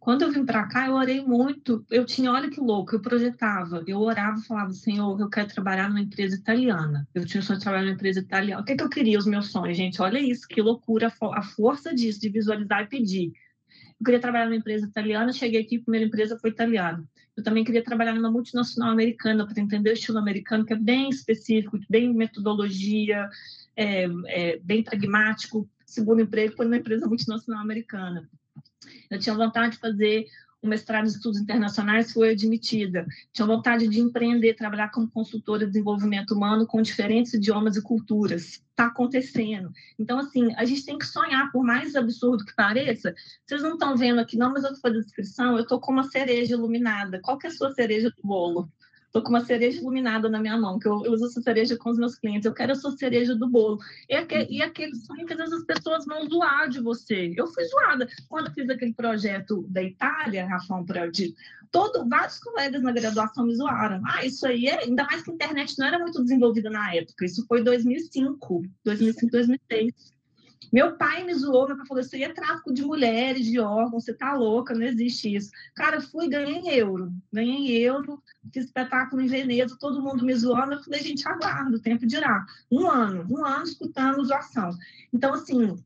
[0.00, 1.86] Quando eu vim para cá, eu orei muito.
[1.88, 5.88] Eu tinha, olha que louco, eu projetava, eu orava e falava, Senhor, eu quero trabalhar
[5.88, 7.06] numa empresa italiana.
[7.14, 8.60] Eu tinha o sonho de trabalhar numa empresa italiana.
[8.60, 10.02] O que, que eu queria, os meus sonhos, gente?
[10.02, 13.32] Olha isso, que loucura, a força disso, de visualizar e pedir.
[14.02, 17.08] Eu queria trabalhar numa empresa italiana, cheguei aqui, a primeira empresa foi italiana.
[17.36, 21.08] Eu também queria trabalhar numa multinacional americana, para entender o estilo americano, que é bem
[21.08, 23.30] específico, bem metodologia,
[23.76, 25.70] é, é, bem pragmático.
[25.86, 28.28] Segundo emprego foi numa empresa multinacional americana.
[29.08, 30.26] Eu tinha vontade de fazer
[30.62, 33.06] um mestrado em estudos internacionais, foi admitida.
[33.32, 38.62] Tinha vontade de empreender, trabalhar como consultora de desenvolvimento humano com diferentes idiomas e culturas.
[38.70, 39.72] Está acontecendo.
[39.98, 43.14] Então, assim, a gente tem que sonhar, por mais absurdo que pareça.
[43.44, 46.04] Vocês não estão vendo aqui, não, mas eu estou fazendo descrição, eu estou com uma
[46.04, 47.20] cereja iluminada.
[47.20, 48.70] Qual que é a sua cereja do bolo?
[49.12, 51.90] Estou com uma cereja iluminada na minha mão, que eu, eu, uso essa cereja com
[51.90, 52.46] os meus clientes.
[52.46, 53.78] Eu quero a sua cereja do bolo.
[54.08, 57.34] E, aquele, e aquele sonho que às vezes as pessoas vão zoar de você.
[57.36, 58.08] Eu fui zoada.
[58.26, 61.10] Quando fiz aquele projeto da Itália, Rafael, para
[61.70, 64.00] todo, vários colegas na graduação me zoaram.
[64.06, 67.26] Ah, isso aí é, ainda mais que a internet não era muito desenvolvida na época.
[67.26, 70.11] Isso foi 2005, 2005, 2006.
[70.72, 74.04] Meu pai me zoou, meu pai falou: Isso aí é tráfico de mulheres, de órgãos,
[74.04, 75.50] você tá louca, não existe isso.
[75.74, 78.22] Cara, fui, ganhei euro, ganhei euro,
[78.52, 80.74] fiz espetáculo em Veneza, todo mundo me zoando.
[80.74, 82.44] Eu falei: Gente, aguardo, o tempo dirá.
[82.70, 84.70] Um ano, um ano escutando zoação.
[85.12, 85.76] Então, assim,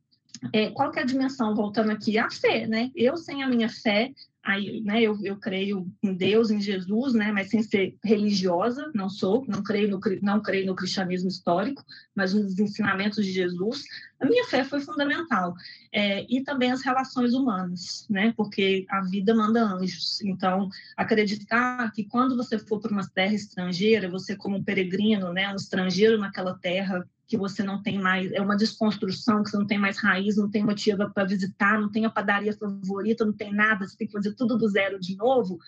[0.53, 2.19] é, qual que é a dimensão, voltando aqui?
[2.19, 2.91] A fé, né?
[2.95, 4.13] Eu, sem a minha fé,
[4.47, 9.11] aí, né, eu, eu creio em Deus, em Jesus, né, mas sem ser religiosa, não
[9.11, 13.83] sou, não creio no, não creio no cristianismo histórico, mas nos ensinamentos de Jesus.
[14.21, 15.55] A minha fé foi fundamental.
[15.93, 20.21] É, e também as relações humanas, né, porque a vida manda anjos.
[20.23, 25.53] Então, acreditar que quando você for para uma terra estrangeira, você como um peregrino, né,
[25.53, 29.67] um estrangeiro naquela terra, que você não tem mais, é uma desconstrução, que você não
[29.67, 33.53] tem mais raiz, não tem motivo para visitar, não tem a padaria favorita, não tem
[33.53, 35.59] nada, você tem que fazer tudo do zero de novo,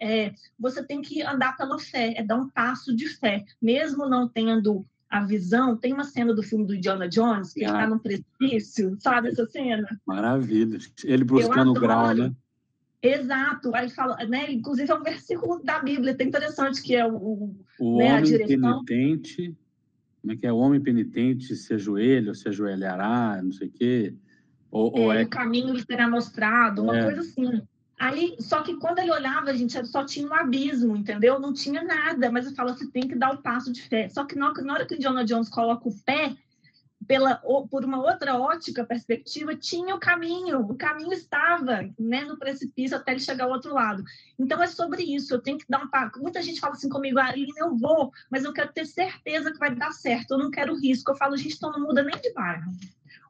[0.00, 4.26] é, você tem que andar pela fé, é dar um passo de fé, mesmo não
[4.26, 5.76] tendo a visão.
[5.76, 7.68] Tem uma cena do filme do Indiana Jones, que ah.
[7.68, 9.86] ele está num precipício, sabe essa cena?
[10.06, 10.78] Maravilha.
[11.04, 12.32] Ele buscando o grau, né?
[13.02, 13.74] Exato.
[13.74, 14.50] Aí fala, né?
[14.50, 19.54] Inclusive é um versículo da Bíblia, tem interessante que é o, o né, homem penitente
[20.22, 20.52] como é que é?
[20.52, 24.14] O homem penitente se ajoelha ou se ajoelhará, não sei o quê.
[24.70, 25.22] Ou, é, ou é...
[25.24, 27.02] O caminho lhe será mostrado, uma é.
[27.02, 27.60] coisa assim.
[27.98, 31.38] Aí, só que quando ele olhava, a gente só tinha um abismo, entendeu?
[31.38, 34.08] Não tinha nada, mas eu falo, você tem que dar o passo de fé.
[34.08, 36.34] Só que na hora que o Indiana Jones coloca o pé,
[37.06, 37.36] pela,
[37.70, 43.12] por uma outra ótica, perspectiva, tinha o caminho, o caminho estava né, no precipício até
[43.12, 44.02] ele chegar ao outro lado.
[44.38, 46.20] Então é sobre isso, eu tenho que dar um passo.
[46.20, 49.74] Muita gente fala assim comigo, Aline, eu vou, mas eu quero ter certeza que vai
[49.74, 51.10] dar certo, eu não quero risco.
[51.10, 52.70] Eu falo, gente, então não muda nem de bairro.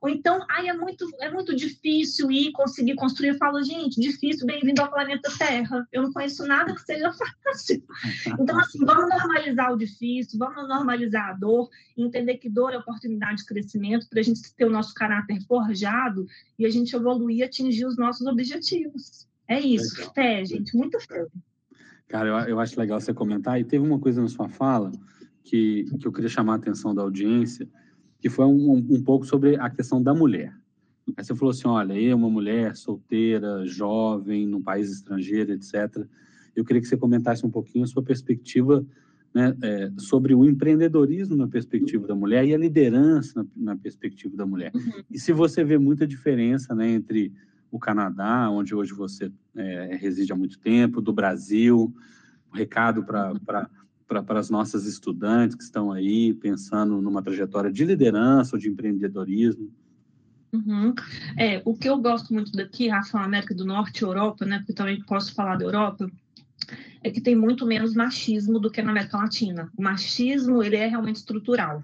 [0.02, 3.28] Ou então, ai, é muito, é muito difícil ir conseguir construir.
[3.28, 5.86] Eu falo, gente, difícil, bem-vindo ao planeta Terra.
[5.92, 7.84] Eu não conheço nada que seja fácil.
[8.40, 13.38] Então, assim, vamos normalizar o difícil, vamos normalizar a dor, entender que dor é oportunidade
[13.38, 16.26] de crescimento para a gente ter o nosso caráter forjado
[16.58, 19.28] e a gente evoluir e atingir os nossos objetivos.
[19.46, 20.14] É isso, legal.
[20.14, 21.26] fé, gente, muito fé.
[22.08, 23.60] Cara, eu, eu acho legal você comentar.
[23.60, 24.90] E teve uma coisa na sua fala
[25.44, 27.68] que, que eu queria chamar a atenção da audiência
[28.22, 30.56] que foi um, um pouco sobre a questão da mulher.
[31.16, 36.06] Aí você falou assim, olha, eu, uma mulher solteira, jovem, num país estrangeiro, etc.
[36.54, 38.86] Eu queria que você comentasse um pouquinho a sua perspectiva
[39.34, 44.36] né, é, sobre o empreendedorismo na perspectiva da mulher e a liderança na, na perspectiva
[44.36, 44.70] da mulher.
[44.72, 45.02] Uhum.
[45.10, 47.32] E se você vê muita diferença né, entre
[47.72, 51.92] o Canadá, onde hoje você é, reside há muito tempo, do Brasil,
[52.52, 53.68] um recado para
[54.06, 59.70] para as nossas estudantes que estão aí pensando numa trajetória de liderança ou de empreendedorismo?
[60.52, 60.94] Uhum.
[61.38, 65.02] É, o que eu gosto muito daqui, Rafa, América do Norte, Europa, né, porque também
[65.02, 66.10] posso falar da Europa,
[67.02, 69.70] é que tem muito menos machismo do que na América Latina.
[69.76, 71.82] O machismo, ele é realmente estrutural.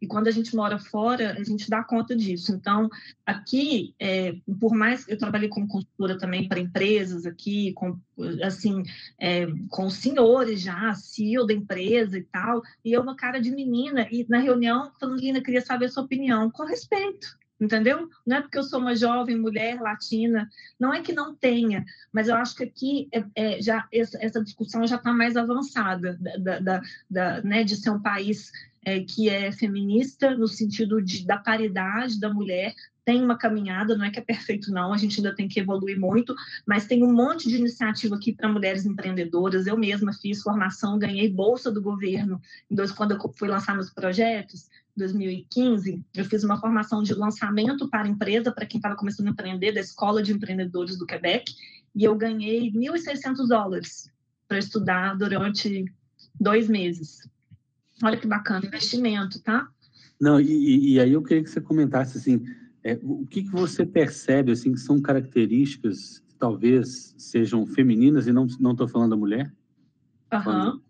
[0.00, 2.52] E quando a gente mora fora, a gente dá conta disso.
[2.52, 2.88] Então,
[3.24, 7.98] aqui, é, por mais que eu trabalhei como consultora também para empresas aqui, com,
[8.42, 8.82] assim,
[9.18, 14.06] é, com senhores já, CEO da empresa e tal, e eu uma cara de menina,
[14.10, 18.08] e na reunião, falando, Lina, queria saber a sua opinião, com respeito entendeu?
[18.26, 22.28] Não é porque eu sou uma jovem mulher latina, não é que não tenha, mas
[22.28, 26.82] eu acho que aqui é, é, já essa, discussão já está mais avançada da, da,
[27.10, 28.50] da, né, de ser um país
[28.84, 32.74] é, que é feminista no sentido de, da paridade da mulher.
[33.04, 35.98] Tem uma caminhada, não é que é perfeito, não, a gente ainda tem que evoluir
[35.98, 36.34] muito,
[36.66, 39.66] mas tem um monte de iniciativa aqui para mulheres empreendedoras.
[39.66, 42.40] Eu mesma fiz formação, ganhei bolsa do governo
[42.96, 44.68] quando eu fui lançar meus projetos.
[44.96, 49.72] 2015, eu fiz uma formação de lançamento para empresa, para quem estava começando a empreender,
[49.72, 51.52] da Escola de Empreendedores do Quebec,
[51.94, 54.10] e eu ganhei 1.600 dólares
[54.46, 55.84] para estudar durante
[56.38, 57.28] dois meses.
[58.02, 59.68] Olha que bacana, investimento, tá?
[60.20, 62.44] Não, e, e aí eu queria que você comentasse, assim,
[62.84, 68.32] é, o que, que você percebe, assim, que são características que talvez sejam femininas, e
[68.32, 69.52] não estou falando da mulher,
[70.32, 70.74] Aham.
[70.74, 70.89] Uhum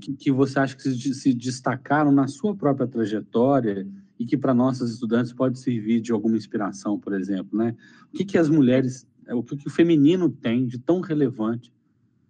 [0.00, 3.86] que, que você acha que se, se destacaram na sua própria trajetória
[4.18, 7.74] e que para nossas estudantes pode servir de alguma inspiração, por exemplo, né?
[8.12, 11.72] O que, que as mulheres, o que, que o feminino tem de tão relevante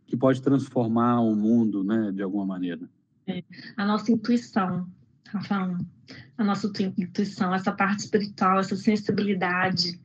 [0.06, 2.88] que pode transformar o mundo, né, de alguma maneira?
[3.26, 3.42] É,
[3.76, 4.86] a nossa intuição,
[5.26, 5.76] Rafael,
[6.36, 10.00] a nossa intuição, essa parte espiritual, essa sensibilidade.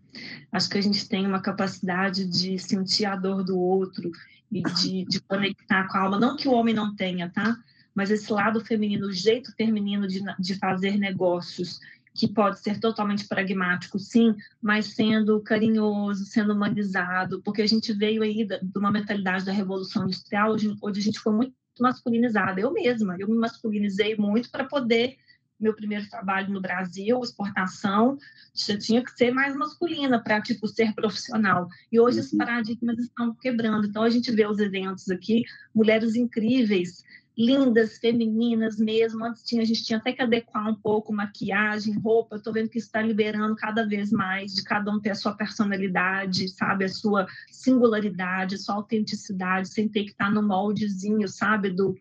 [0.51, 4.11] Acho que a gente tem uma capacidade de sentir a dor do outro
[4.51, 6.19] e de, de conectar com a alma.
[6.19, 7.57] Não que o homem não tenha, tá?
[7.95, 11.79] Mas esse lado feminino, o jeito feminino de, de fazer negócios,
[12.13, 18.21] que pode ser totalmente pragmático, sim, mas sendo carinhoso, sendo humanizado, porque a gente veio
[18.21, 22.61] aí de uma mentalidade da Revolução Industrial, onde, onde a gente foi muito masculinizada.
[22.61, 25.17] Eu mesma, eu me masculinizei muito para poder
[25.59, 28.17] meu primeiro trabalho no Brasil, exportação,
[28.53, 31.67] já tinha que ser mais masculina para tipo ser profissional.
[31.91, 32.23] E hoje uhum.
[32.23, 33.87] esses paradigmas estão quebrando.
[33.87, 37.03] Então a gente vê os eventos aqui, mulheres incríveis,
[37.37, 39.25] lindas, femininas mesmo.
[39.25, 42.35] Antes tinha, a gente tinha até que adequar um pouco maquiagem, roupa.
[42.35, 46.47] Estou vendo que está liberando cada vez mais de cada um ter a sua personalidade,
[46.49, 51.97] sabe, a sua singularidade, a sua autenticidade, sem ter que estar no moldezinho, sabe, do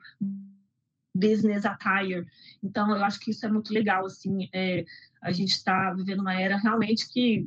[1.15, 2.27] business attire.
[2.63, 4.85] Então, eu acho que isso é muito legal, assim, é,
[5.21, 7.47] a gente está vivendo uma era realmente que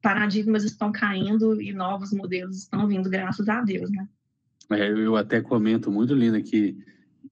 [0.00, 4.08] paradigmas estão caindo e novos modelos estão vindo, graças a Deus, né?
[4.70, 6.76] É, eu até comento muito, Lina, que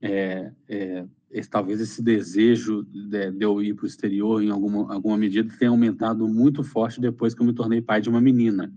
[0.01, 4.93] é, é, esse, talvez esse desejo de, de eu ir para o exterior, em alguma,
[4.95, 8.73] alguma medida, tenha aumentado muito forte depois que eu me tornei pai de uma menina.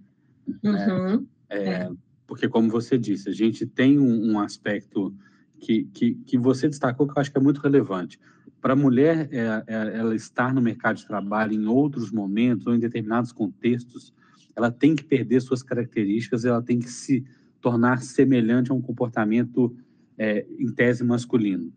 [0.63, 0.87] Né?
[0.87, 1.27] Uhum.
[1.49, 1.89] É,
[2.25, 5.15] porque, como você disse, a gente tem um, um aspecto
[5.59, 8.19] que, que, que você destacou que eu acho que é muito relevante.
[8.61, 12.75] Para a mulher, é, é, ela estar no mercado de trabalho em outros momentos ou
[12.75, 14.13] em determinados contextos,
[14.55, 17.23] ela tem que perder suas características, ela tem que se
[17.61, 19.75] tornar semelhante a um comportamento
[20.17, 21.71] é, em tese masculino.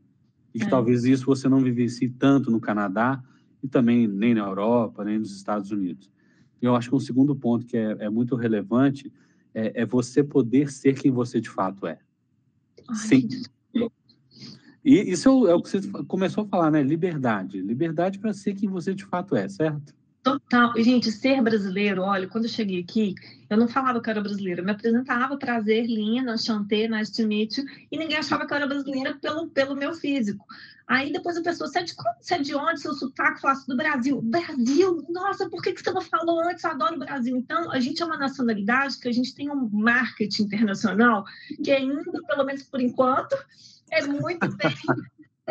[0.55, 0.69] E que é.
[0.69, 3.23] talvez isso você não vivesse tanto no Canadá
[3.63, 6.11] e também nem na Europa, nem nos Estados Unidos.
[6.61, 9.13] Eu acho que um segundo ponto que é, é muito relevante
[9.55, 11.99] é, é, você poder ser quem você de fato é.
[12.89, 13.29] Ai, Sim.
[14.85, 16.83] E isso é o que você começou a falar, né?
[16.83, 17.61] Liberdade.
[17.61, 19.95] Liberdade para ser quem você de fato é, certo?
[20.23, 20.75] Total.
[20.77, 23.15] Gente, ser brasileiro, olha, quando eu cheguei aqui,
[23.49, 24.61] eu não falava que eu era brasileira.
[24.61, 28.57] Eu me apresentava, prazer, Lina, Chantê, nice to meet you, e ninguém achava que eu
[28.57, 30.45] era brasileira pelo, pelo meu físico.
[30.87, 32.81] Aí depois a pessoa, você é de, você é de onde?
[32.81, 34.21] Seu sotaque, falasse do Brasil.
[34.21, 35.07] Brasil?
[35.09, 36.65] Nossa, por que, que você não falou antes?
[36.65, 37.37] Eu adoro o Brasil.
[37.37, 41.25] Então, a gente é uma nacionalidade que a gente tem um marketing internacional
[41.63, 43.37] que ainda, pelo menos por enquanto,
[43.91, 44.75] é muito bem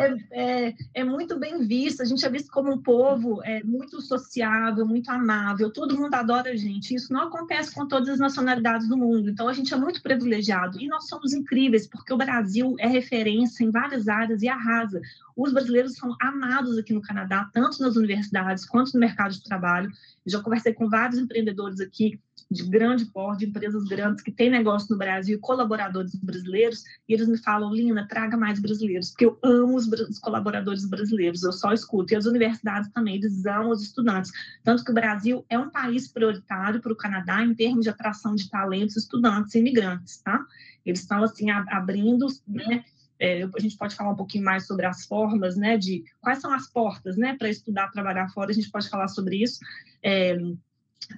[0.00, 4.00] é, é, é, muito bem visto, a gente é visto como um povo é, muito
[4.00, 6.94] sociável, muito amável, todo mundo adora a gente.
[6.94, 10.80] Isso não acontece com todas as nacionalidades do mundo, então a gente é muito privilegiado
[10.80, 15.02] e nós somos incríveis, porque o Brasil é referência em várias áreas e arrasa.
[15.36, 19.90] Os brasileiros são amados aqui no Canadá, tanto nas universidades quanto no mercado de trabalho.
[20.24, 22.18] Já conversei com vários empreendedores aqui
[22.50, 27.38] de grande porte, empresas grandes que têm negócio no Brasil, colaboradores brasileiros, e eles me
[27.38, 32.12] falam, Lina, traga mais brasileiros, porque eu amo os, os, colaboradores brasileiros, eu só escuto.
[32.12, 34.32] E as universidades também, eles amam os estudantes.
[34.64, 38.34] Tanto que o Brasil é um país prioritário para o Canadá em termos de atração
[38.34, 40.44] de talentos, estudantes e imigrantes, tá?
[40.84, 42.84] Eles estão, assim, abrindo, né?
[43.20, 46.50] É, a gente pode falar um pouquinho mais sobre as formas, né, de quais são
[46.54, 49.58] as portas, né, para estudar, trabalhar fora, a gente pode falar sobre isso.
[50.02, 50.38] É,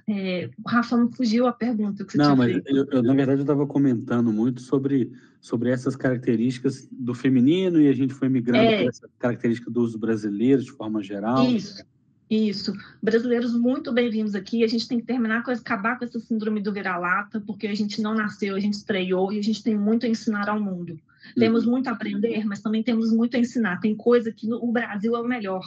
[0.07, 3.39] é, o Rafa não fugiu a pergunta que você Não, mas eu, eu, na verdade
[3.39, 8.63] eu estava comentando muito sobre, sobre essas características do feminino e a gente foi migrando
[8.63, 8.77] é.
[8.79, 11.45] para essa característica dos brasileiros de forma geral.
[11.45, 11.83] Isso,
[12.29, 12.73] isso.
[13.01, 14.63] Brasileiros muito bem-vindos aqui.
[14.63, 18.01] A gente tem que terminar com acabar com essa síndrome do vira-lata, porque a gente
[18.01, 20.99] não nasceu, a gente estreou e a gente tem muito a ensinar ao mundo.
[21.37, 21.71] Temos uhum.
[21.71, 23.79] muito a aprender, mas também temos muito a ensinar.
[23.79, 25.63] Tem coisa que no, o Brasil é o melhor.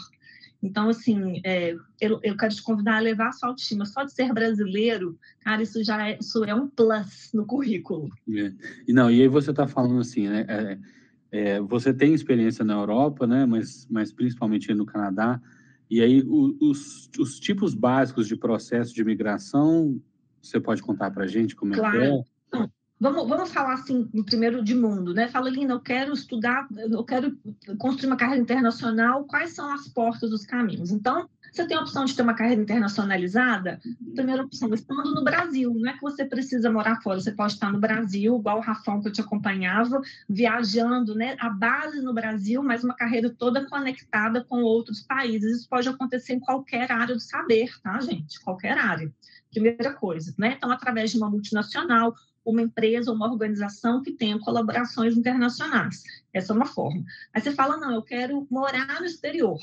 [0.63, 3.85] Então, assim, é, eu, eu, quero te convidar a levar a sua autoestima.
[3.85, 8.09] Só de ser brasileiro, cara, isso já é, isso é um plus no currículo.
[8.29, 8.53] É.
[8.89, 10.45] E não, e aí você está falando assim, né?
[10.49, 10.79] É,
[11.31, 13.45] é, você tem experiência na Europa, né?
[13.47, 15.41] Mas, mas principalmente no Canadá.
[15.89, 20.01] E aí, o, os, os tipos básicos de processo de migração,
[20.43, 21.97] você pode contar para a gente como claro.
[21.97, 22.36] é que é?
[22.99, 25.29] Vamos, vamos falar assim, primeiro de mundo, né?
[25.29, 27.39] Fala, Lina, eu quero estudar, eu quero
[27.79, 30.91] construir uma carreira internacional, quais são as portas dos caminhos?
[30.91, 33.81] Então, você tem a opção de ter uma carreira internacionalizada?
[34.15, 37.71] Primeira opção, estando no Brasil, não é que você precisa morar fora, você pode estar
[37.71, 41.37] no Brasil, igual o Rafão que eu te acompanhava, viajando, né?
[41.39, 45.61] A base no Brasil, mas uma carreira toda conectada com outros países.
[45.61, 48.41] Isso pode acontecer em qualquer área do saber, tá, gente?
[48.41, 49.13] Qualquer área.
[49.51, 50.55] Primeira coisa, né?
[50.57, 52.15] Então, através de uma multinacional,
[52.47, 56.03] uma empresa ou uma organização que tenha colaborações internacionais.
[56.33, 57.05] Essa é uma forma.
[57.35, 59.59] Aí você fala, não, eu quero morar no exterior.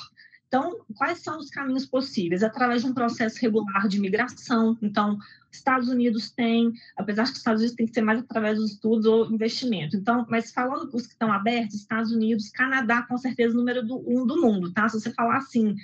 [0.48, 2.44] Então, quais são os caminhos possíveis?
[2.44, 4.78] Através de um processo regular de imigração.
[4.84, 5.18] Então,
[5.52, 9.08] Estados Unidos tem, apesar que os Estados Unidos tem que ser mais através dos estudos
[9.08, 9.98] ou investimento.
[9.98, 14.28] Então, mas falando os que estão abertos, Estados Unidos, Canadá, com certeza, número do, um
[14.28, 14.88] do mundo, tá?
[14.88, 15.76] Se você falar assim,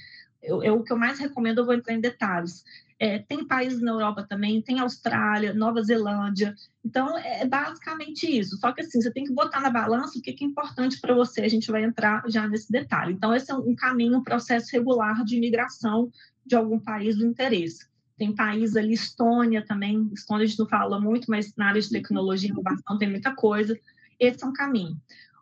[0.41, 2.64] eu, o que eu mais recomendo, eu vou entrar em detalhes.
[3.02, 6.54] É, tem países na Europa também, tem Austrália, Nova Zelândia.
[6.84, 8.58] Então, é basicamente isso.
[8.58, 11.41] Só que assim, você tem que botar na balança o que é importante para você.
[11.41, 13.14] A gente vai entrar já nesse detalhe.
[13.14, 16.12] Então, esse é um caminho, um processo regular de imigração
[16.45, 17.88] de algum país do interesse.
[18.18, 20.10] Tem país ali, Estônia também.
[20.14, 23.34] Estônia a gente não fala muito, mas na área de tecnologia e inovação tem muita
[23.34, 23.80] coisa.
[24.20, 25.00] Esse é um caminho.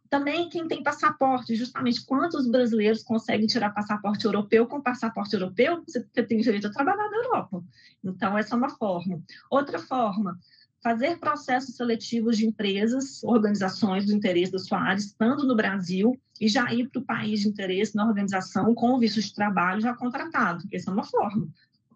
[0.10, 5.84] Também quem tem passaporte, justamente quantos brasileiros conseguem tirar passaporte europeu com passaporte europeu?
[5.86, 7.64] Você tem direito a trabalhar na Europa.
[8.04, 9.22] Então, essa é uma forma.
[9.50, 10.40] Outra forma,
[10.82, 16.48] fazer processos seletivos de empresas, organizações do interesse da sua área, estando no Brasil, e
[16.48, 19.94] já ir para o país de interesse na organização com o visto de trabalho já
[19.94, 20.64] contratado.
[20.72, 21.48] Essa é uma forma.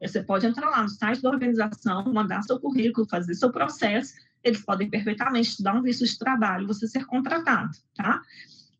[0.01, 4.13] Você pode entrar lá no site da organização, mandar seu currículo, fazer seu processo
[4.43, 8.21] eles podem perfeitamente dar um visto de trabalho, você ser contratado, tá?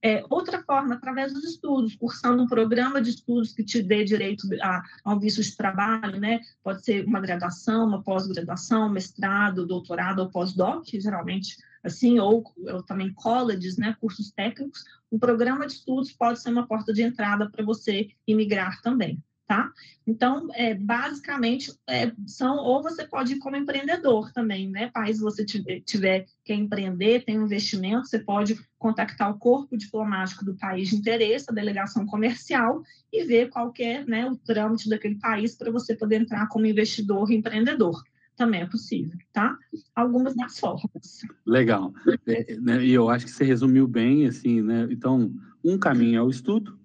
[0.04, 4.48] É, outra forma, através dos estudos, cursando um programa de estudos que te dê direito
[4.60, 6.40] a, a um visto de trabalho, né?
[6.64, 13.14] Pode ser uma graduação, uma pós-graduação, mestrado, doutorado ou pós-doc, geralmente assim, ou, ou, também
[13.14, 13.96] colleges, né?
[14.02, 14.84] Cursos técnicos.
[15.12, 19.22] Um programa de estudos pode ser uma porta de entrada para você imigrar também
[19.52, 19.70] tá?
[20.08, 24.90] Então, é, basicamente, é, são, ou você pode ir como empreendedor também, né?
[24.94, 30.46] País você tiver, tiver quer empreender, tem um investimento, você pode contactar o corpo diplomático
[30.46, 32.82] do país de interesse, a delegação comercial,
[33.12, 37.30] e ver qual é né, o trâmite daquele país para você poder entrar como investidor
[37.30, 38.02] e empreendedor
[38.38, 39.58] também é possível, tá?
[39.94, 41.22] Algumas das formas.
[41.46, 41.94] Legal.
[42.26, 44.88] É, né, e eu acho que você resumiu bem, assim, né?
[44.90, 45.32] Então,
[45.62, 46.80] um caminho é o estudo,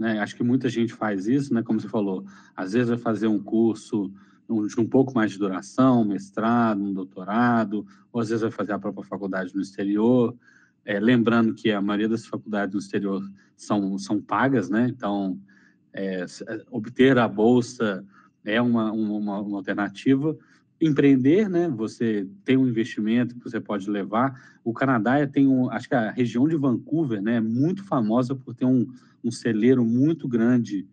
[0.00, 0.18] né?
[0.18, 1.62] Acho que muita gente faz isso, né?
[1.62, 2.24] Como você falou,
[2.56, 4.10] às vezes vai fazer um curso
[4.48, 8.72] de um pouco mais de duração, um mestrado, um doutorado, ou às vezes vai fazer
[8.72, 10.34] a própria faculdade no exterior.
[10.84, 13.22] É, lembrando que a maioria das faculdades no exterior
[13.56, 14.88] são, são pagas, né?
[14.88, 15.38] Então,
[15.92, 18.04] é, é obter a bolsa
[18.44, 20.36] é uma, uma, uma, alternativa.
[20.80, 21.68] Empreender, né?
[21.68, 24.58] Você tem um investimento que você pode levar.
[24.64, 27.36] O Canadá tem um, acho que a região de Vancouver, né?
[27.36, 28.86] É muito famosa por ter um,
[29.22, 30.86] um celeiro muito grande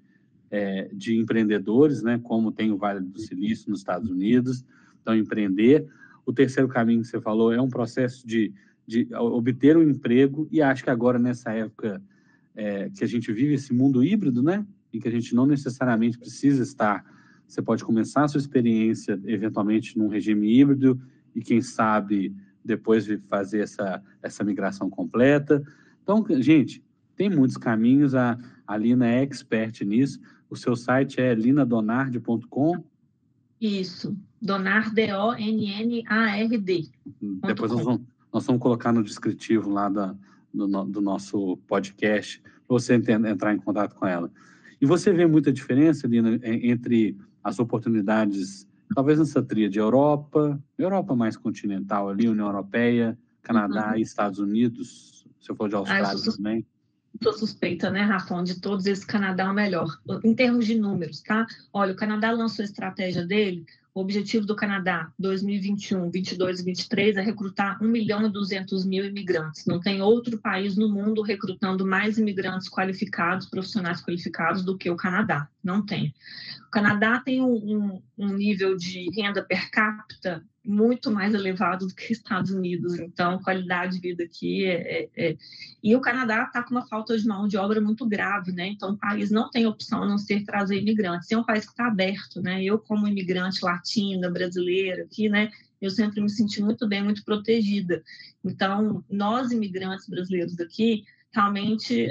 [0.50, 4.66] é, de empreendedores, né, como tem o Vale do Silício nos Estados Unidos.
[5.02, 5.88] Então, empreender.
[6.26, 8.54] O terceiro caminho que você falou é um processo de,
[8.86, 12.02] de obter um emprego, e acho que agora, nessa época
[12.56, 14.66] é, que a gente vive esse mundo híbrido, né?
[14.94, 17.06] Em que a gente não necessariamente precisa estar.
[17.48, 21.00] Você pode começar a sua experiência, eventualmente, num regime híbrido
[21.34, 25.64] e, quem sabe, depois fazer essa, essa migração completa.
[26.04, 26.84] Então, gente,
[27.18, 28.16] tem muitos caminhos.
[28.16, 30.20] A, a Lina é expert nisso.
[30.50, 32.84] O seu site é linadonard.com.
[33.60, 36.90] Isso, Donard, D-O-N-N-A-R-D.
[37.44, 38.02] Depois nós vamos,
[38.32, 40.16] nós vamos colocar no descritivo lá da,
[40.54, 44.32] do, do nosso podcast para você entrar em contato com ela.
[44.80, 51.36] E você vê muita diferença, Lina, entre as oportunidades, talvez nessa tríade Europa, Europa mais
[51.36, 53.98] continental ali, União Europeia, Canadá uhum.
[53.98, 55.26] e Estados Unidos.
[55.40, 56.66] Você falou de ah, Austrália ah, também.
[57.18, 58.44] Estou suspeita, né, Rafa?
[58.44, 60.00] De todos esses, Canadá é o melhor.
[60.24, 61.48] Em termos de números, tá?
[61.74, 63.66] Olha, o Canadá lançou a estratégia dele
[63.98, 69.04] o objetivo do Canadá 2021, 22 e 23 é recrutar 1 milhão e 200 mil
[69.04, 69.66] imigrantes.
[69.66, 74.96] Não tem outro país no mundo recrutando mais imigrantes qualificados, profissionais qualificados do que o
[74.96, 75.50] Canadá.
[75.64, 76.14] Não tem.
[76.68, 82.12] O Canadá tem um, um nível de renda per capita muito mais elevado do que
[82.12, 83.00] Estados Unidos.
[83.00, 85.38] Então, qualidade de vida aqui é, é, é...
[85.82, 88.68] e o Canadá está com uma falta de mão de obra muito grave, né?
[88.68, 91.32] Então, o país não tem opção a não ser trazer imigrantes.
[91.32, 92.62] É um país que está aberto, né?
[92.62, 95.50] Eu como imigrante latina, brasileira, aqui, né?
[95.82, 98.04] Eu sempre me senti muito bem, muito protegida.
[98.44, 102.10] Então, nós imigrantes brasileiros daqui realmente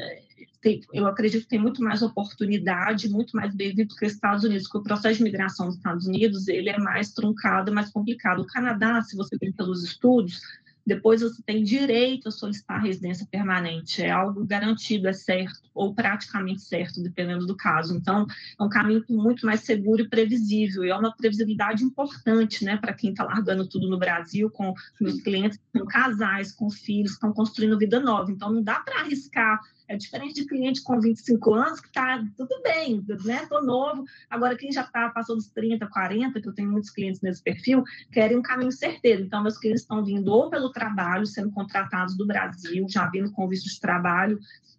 [0.60, 4.64] tem, eu acredito que tem muito mais oportunidade, muito mais bem-vindo que os Estados Unidos,
[4.64, 8.40] porque o processo de migração dos Estados Unidos ele é mais truncado, mais complicado.
[8.40, 10.40] O Canadá, se você vem pelos estudos,
[10.86, 14.02] depois você tem direito a solicitar residência permanente.
[14.02, 17.96] É algo garantido, é certo, ou praticamente certo, dependendo do caso.
[17.96, 18.24] Então,
[18.58, 20.84] é um caminho muito mais seguro e previsível.
[20.84, 25.20] E é uma previsibilidade importante, né, para quem está largando tudo no Brasil, com meus
[25.20, 28.30] clientes, com casais, com filhos, estão construindo vida nova.
[28.30, 32.60] Então, não dá para arriscar é diferente de cliente com 25 anos que está tudo
[32.62, 33.42] bem, né?
[33.42, 34.04] Estou novo.
[34.28, 37.84] Agora, quem já está, passou dos 30, 40, que eu tenho muitos clientes nesse perfil,
[38.12, 39.22] querem um caminho certeiro.
[39.22, 43.48] Então, meus clientes estão vindo ou pelo trabalho, sendo contratados do Brasil, já vindo com
[43.48, 44.38] visto de trabalho,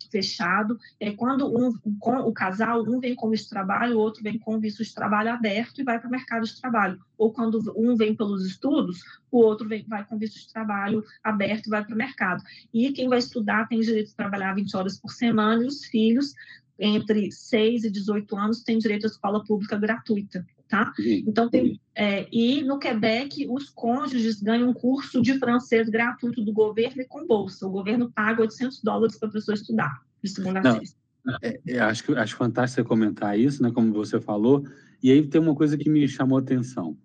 [0.09, 0.77] fechado.
[0.99, 4.37] É quando um, com o casal, um vem com visto de trabalho, o outro vem
[4.37, 6.99] com visto de trabalho aberto e vai para o mercado de trabalho.
[7.17, 8.99] Ou quando um vem pelos estudos,
[9.31, 12.43] o outro vem, vai com visto de trabalho aberto e vai para o mercado.
[12.73, 16.33] E quem vai estudar tem direito de trabalhar 20 horas por semana e os filhos
[16.79, 20.93] entre 6 e 18 anos têm direito à escola pública gratuita tá?
[20.99, 26.53] Então, tem, é, e no Quebec, os cônjuges ganham um curso de francês gratuito do
[26.53, 27.65] governo e com bolsa.
[27.65, 30.97] O governo paga 800 dólares para a pessoa estudar, de segunda a sexta.
[31.41, 34.65] É, é, acho, acho fantástico você comentar isso, né, como você falou.
[35.01, 36.97] E aí tem uma coisa que me chamou a atenção.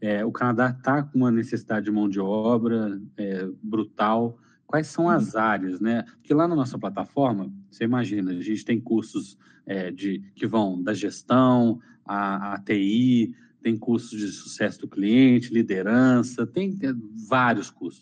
[0.00, 4.38] É, o Canadá está com uma necessidade de mão de obra é, brutal.
[4.70, 5.40] Quais são as uhum.
[5.40, 6.04] áreas, né?
[6.04, 10.80] Porque lá na nossa plataforma, você imagina, a gente tem cursos é, de, que vão
[10.80, 16.78] da gestão, a, a TI, tem cursos de sucesso do cliente, liderança, tem
[17.28, 18.00] vários cursos.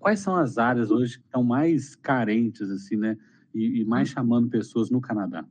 [0.00, 3.18] Quais são as áreas hoje que estão mais carentes, assim, né?
[3.54, 5.44] E, e mais chamando pessoas no Canadá?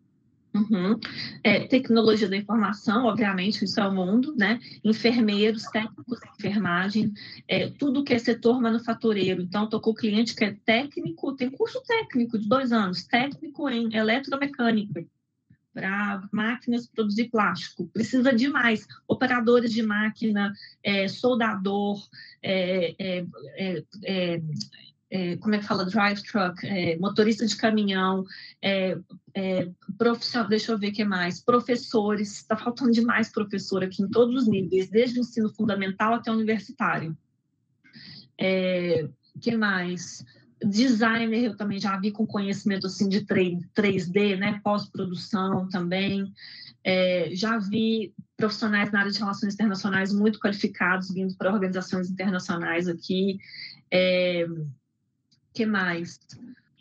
[0.58, 1.00] Uhum.
[1.44, 4.60] É, tecnologia da informação, obviamente, isso é o mundo, né?
[4.84, 7.14] Enfermeiros, técnicos de enfermagem,
[7.48, 9.42] é, tudo que é setor manufatureiro.
[9.42, 13.70] Então, estou com o cliente que é técnico, tem curso técnico de dois anos, técnico
[13.70, 15.06] em eletromecânica,
[15.74, 17.88] para máquinas produzir plástico.
[17.94, 20.52] Precisa de mais operadores de máquina,
[20.82, 22.02] é, soldador,
[22.42, 22.96] é,
[25.10, 26.62] é, é, é, é como é que fala, drive truck,
[27.00, 28.26] motorista de caminhão,
[29.98, 34.44] profissional, deixa eu ver o que mais, professores, está faltando demais professor aqui em todos
[34.44, 37.18] os níveis, desde o ensino fundamental até o universitário.
[39.36, 40.26] O que mais?
[40.64, 46.34] designer eu também já vi com conhecimento assim de 3D, né, pós-produção também.
[46.84, 52.88] É, já vi profissionais na área de relações internacionais muito qualificados vindo para organizações internacionais
[52.88, 53.38] aqui.
[53.92, 54.48] É,
[55.58, 56.20] que mais?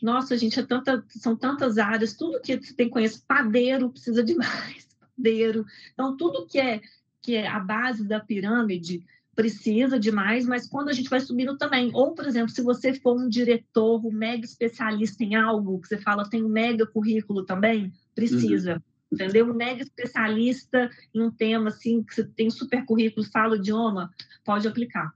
[0.03, 4.35] Nossa, gente, é tanta, são tantas áreas, tudo que você tem conhecimento, padeiro precisa de
[4.37, 5.65] mais, padeiro.
[5.95, 6.83] Então, tudo que é
[7.23, 9.03] que é a base da pirâmide,
[9.35, 11.91] precisa demais, mas quando a gente vai subindo também.
[11.93, 15.99] Ou, por exemplo, se você for um diretor, um mega especialista em algo, que você
[15.99, 18.75] fala tem um mega currículo também, precisa.
[18.75, 18.81] Uhum.
[19.13, 19.51] Entendeu?
[19.51, 24.11] Um mega especialista em um tema assim, que você tem super currículo, fala o idioma,
[24.45, 25.13] pode aplicar.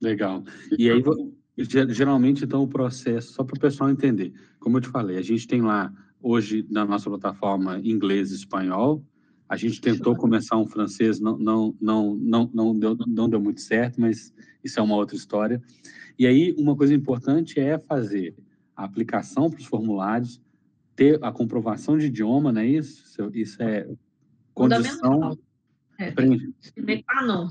[0.00, 0.44] Legal.
[0.78, 1.02] E aí,
[1.56, 5.46] geralmente, então, o processo, só para o pessoal entender, como eu te falei, a gente
[5.46, 9.04] tem lá, hoje, na nossa plataforma, inglês e espanhol,
[9.48, 13.60] a gente tentou começar um francês, não, não, não, não, não, deu, não deu muito
[13.60, 14.32] certo, mas
[14.62, 15.60] isso é uma outra história.
[16.18, 18.36] E aí, uma coisa importante é fazer
[18.76, 20.40] a aplicação para os formulários,
[20.94, 23.30] ter a comprovação de idioma, não é isso?
[23.34, 23.88] Isso é
[24.54, 25.38] condição...
[25.98, 26.10] É,
[27.26, 27.48] não.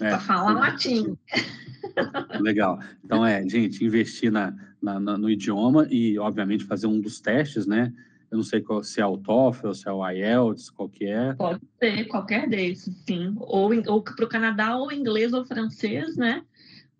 [0.00, 1.16] É, para falar latim.
[2.40, 2.80] Legal.
[3.04, 7.66] Então, é, gente, investir na, na, na, no idioma e, obviamente, fazer um dos testes,
[7.66, 7.92] né?
[8.30, 11.34] Eu não sei qual, se é o TOEFL, se é o IELTS, qual que é.
[11.34, 13.34] Pode ser, qualquer desses, sim.
[13.38, 16.42] Ou, ou para o Canadá, ou inglês ou francês, né?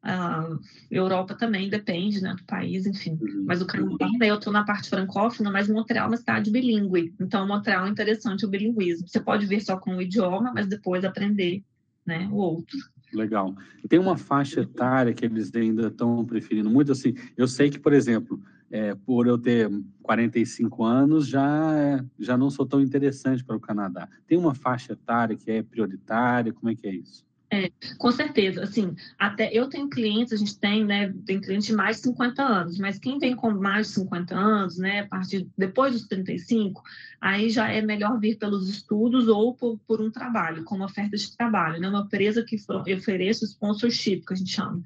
[0.02, 0.46] A
[0.90, 3.16] Europa também depende né, do país, enfim.
[3.20, 3.44] Uhum.
[3.46, 7.14] Mas o Canadá, né, eu estou na parte francófona, mas Montreal é uma cidade bilíngue.
[7.20, 9.08] Então, Montreal é interessante o bilinguismo.
[9.08, 11.62] Você pode vir só com o idioma, mas depois aprender
[12.06, 12.78] né, o outro.
[13.12, 13.54] Legal.
[13.88, 17.92] Tem uma faixa etária que eles ainda estão preferindo muito, assim, eu sei que, por
[17.92, 18.40] exemplo,
[18.70, 19.70] é, por eu ter
[20.02, 24.08] 45 anos, já, já não sou tão interessante para o Canadá.
[24.26, 26.52] Tem uma faixa etária que é prioritária?
[26.54, 27.24] Como é que é isso?
[27.54, 31.74] É, com certeza, assim, até eu tenho clientes, a gente tem, né, tem clientes de
[31.74, 35.46] mais de 50 anos, mas quem vem com mais de 50 anos, né, a partir
[35.58, 36.82] depois dos 35,
[37.20, 41.36] aí já é melhor vir pelos estudos ou por, por um trabalho, como oferta de
[41.36, 42.56] trabalho, né, uma empresa que
[42.94, 44.80] ofereça sponsorship, que a gente chama.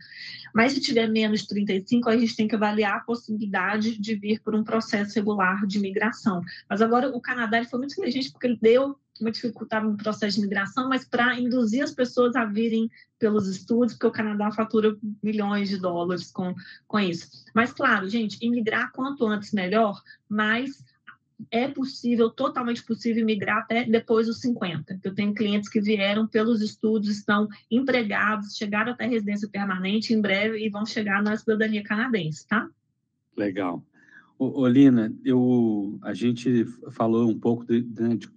[0.53, 4.41] Mas se tiver menos de 35, a gente tem que avaliar a possibilidade de vir
[4.41, 6.43] por um processo regular de migração.
[6.69, 10.37] Mas agora o Canadá ele foi muito inteligente porque ele deu uma dificuldade no processo
[10.37, 14.97] de migração, mas para induzir as pessoas a virem pelos estudos, porque o Canadá fatura
[15.23, 16.55] milhões de dólares com,
[16.87, 17.29] com isso.
[17.55, 20.85] Mas, claro, gente, imigrar quanto antes melhor, mas
[21.51, 25.01] é possível, totalmente possível, migrar até depois dos 50.
[25.03, 30.65] Eu tenho clientes que vieram pelos estudos, estão empregados, chegaram até residência permanente em breve
[30.65, 32.69] e vão chegar na cidadania canadense, tá?
[33.37, 33.85] Legal.
[34.39, 38.29] Olina, eu, a gente falou um pouco de, de,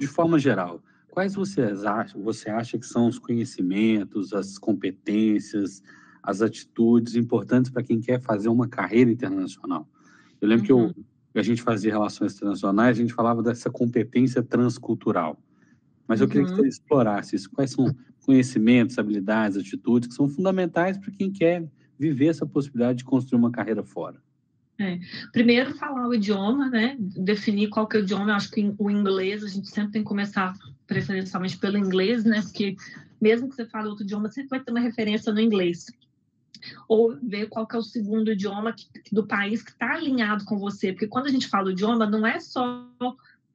[0.00, 5.82] de forma geral, quais vocês acham, você acha que são os conhecimentos, as competências,
[6.22, 9.86] as atitudes importantes para quem quer fazer uma carreira internacional?
[10.40, 10.92] Eu lembro uhum.
[10.92, 15.38] que eu, a gente fazia relações internacionais, a gente falava dessa competência transcultural.
[16.08, 16.32] Mas eu uhum.
[16.32, 16.56] queria que uhum.
[16.58, 17.50] você explorasse isso.
[17.50, 17.94] Quais são
[18.24, 23.50] conhecimentos, habilidades, atitudes que são fundamentais para quem quer viver essa possibilidade de construir uma
[23.50, 24.20] carreira fora?
[24.80, 24.98] É.
[25.30, 26.96] Primeiro, falar o idioma, né?
[26.98, 28.30] Definir qual que é o idioma.
[28.30, 30.54] Eu acho que o inglês, a gente sempre tem que começar
[30.86, 32.40] preferencialmente pelo inglês, né?
[32.40, 32.76] Porque
[33.20, 35.84] mesmo que você fale outro idioma, sempre vai ter uma referência no inglês.
[36.88, 40.58] Ou ver qual que é o segundo idioma que, do país que está alinhado com
[40.58, 40.92] você.
[40.92, 42.88] Porque quando a gente fala o idioma, não é só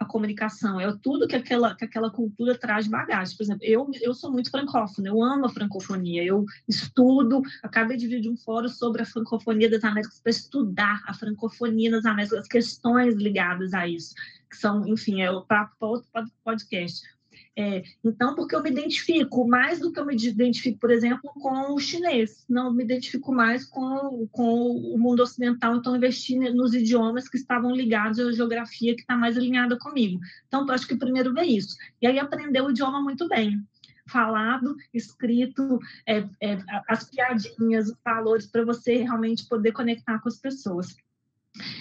[0.05, 3.35] comunicação, é tudo que aquela, que aquela cultura traz bagagem.
[3.35, 8.07] Por exemplo, eu, eu sou muito francófona, eu amo a francofonia, eu estudo, acabei de
[8.07, 12.39] vir de um fórum sobre a francofonia das Américas para estudar a francofonia nas Américas,
[12.39, 14.13] as questões ligadas a isso,
[14.49, 17.14] que são, enfim, é o papo para outro podcast.
[17.57, 21.73] É, então, porque eu me identifico mais do que eu me identifico, por exemplo, com
[21.73, 22.45] o chinês.
[22.49, 27.73] Não me identifico mais com, com o mundo ocidental, então investi nos idiomas que estavam
[27.73, 30.19] ligados à geografia que está mais alinhada comigo.
[30.47, 31.77] Então, acho que primeiro ver isso.
[32.01, 33.65] E aí aprender o idioma muito bem
[34.07, 40.37] falado, escrito, é, é, as piadinhas, os valores, para você realmente poder conectar com as
[40.37, 40.95] pessoas.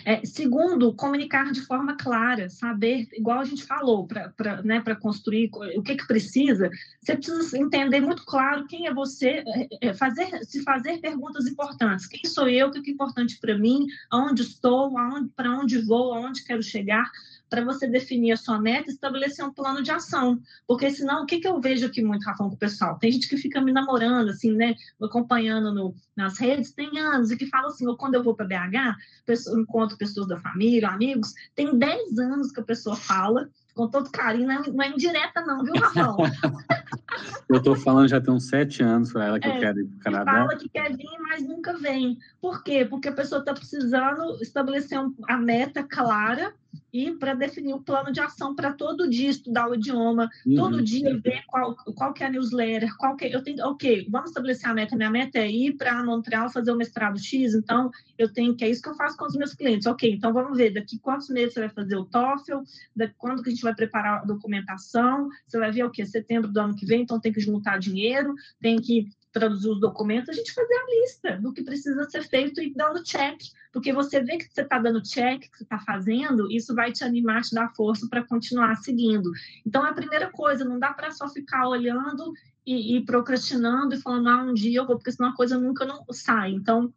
[0.05, 5.83] É, segundo, comunicar de forma clara, saber, igual a gente falou, para né, construir o
[5.83, 6.70] que, que precisa,
[7.01, 12.07] você precisa entender muito claro quem é você, é, é fazer, se fazer perguntas importantes.
[12.07, 14.93] Quem sou eu, o que é importante para mim, aonde estou,
[15.35, 17.11] para onde vou, aonde quero chegar
[17.49, 20.41] para você definir a sua meta estabelecer um plano de ação.
[20.67, 22.99] Porque senão, o que, que eu vejo aqui muito, Rafão, com o pessoal?
[22.99, 24.75] Tem gente que fica me namorando, assim, né?
[25.01, 28.47] Acompanhando no, nas redes, tem anos, e que fala assim, ou quando eu vou para
[28.47, 33.89] BH, pessoa, encontro pessoas da família, amigos, tem 10 anos que a pessoa fala, com
[33.89, 36.17] todo carinho, não é, não é indireta não, viu, Rafão?
[37.49, 39.85] eu estou falando já tem uns sete anos para ela que é, eu quero ir
[39.87, 40.33] para o Canadá.
[40.33, 42.19] Fala que quer vir, mas nunca vem.
[42.41, 42.85] Por quê?
[42.85, 46.55] Porque a pessoa está precisando estabelecer um, a meta clara
[46.95, 50.55] e para definir o plano de ação para todo dia estudar o idioma, uhum.
[50.55, 54.07] todo dia ver qual, qual que é a newsletter, qual que é, eu tenho, ok,
[54.09, 57.91] vamos estabelecer a meta, minha meta é ir para Montreal fazer o mestrado X, então
[58.17, 60.57] eu tenho que, é isso que eu faço com os meus clientes, ok, então vamos
[60.57, 62.61] ver, daqui quantos meses você vai fazer o TOEFL,
[62.95, 66.53] da, quando que a gente vai preparar a documentação, você vai ver o que, setembro
[66.53, 70.32] do ano que vem, então tem que juntar dinheiro, tem que traduzir os documentos, a
[70.32, 73.37] gente fazer a lista do que precisa ser feito e dando check,
[73.72, 77.03] porque você vê que você está dando check, que você está fazendo, isso vai te
[77.03, 79.32] animar, te dar força para continuar seguindo.
[79.66, 82.32] Então, é a primeira coisa, não dá para só ficar olhando
[82.64, 85.85] e, e, procrastinando e falando, ah, um dia eu vou, porque senão a coisa nunca
[85.85, 86.53] não sai.
[86.53, 86.95] Então,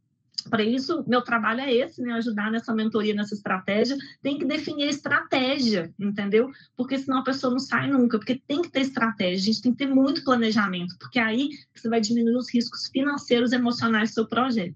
[0.47, 2.13] para isso, meu trabalho é esse, né?
[2.13, 3.97] Ajudar nessa mentoria, nessa estratégia.
[4.21, 6.49] Tem que definir estratégia, entendeu?
[6.75, 9.71] Porque senão a pessoa não sai nunca, porque tem que ter estratégia, a gente tem
[9.71, 14.27] que ter muito planejamento, porque aí você vai diminuir os riscos financeiros emocionais do seu
[14.27, 14.75] projeto.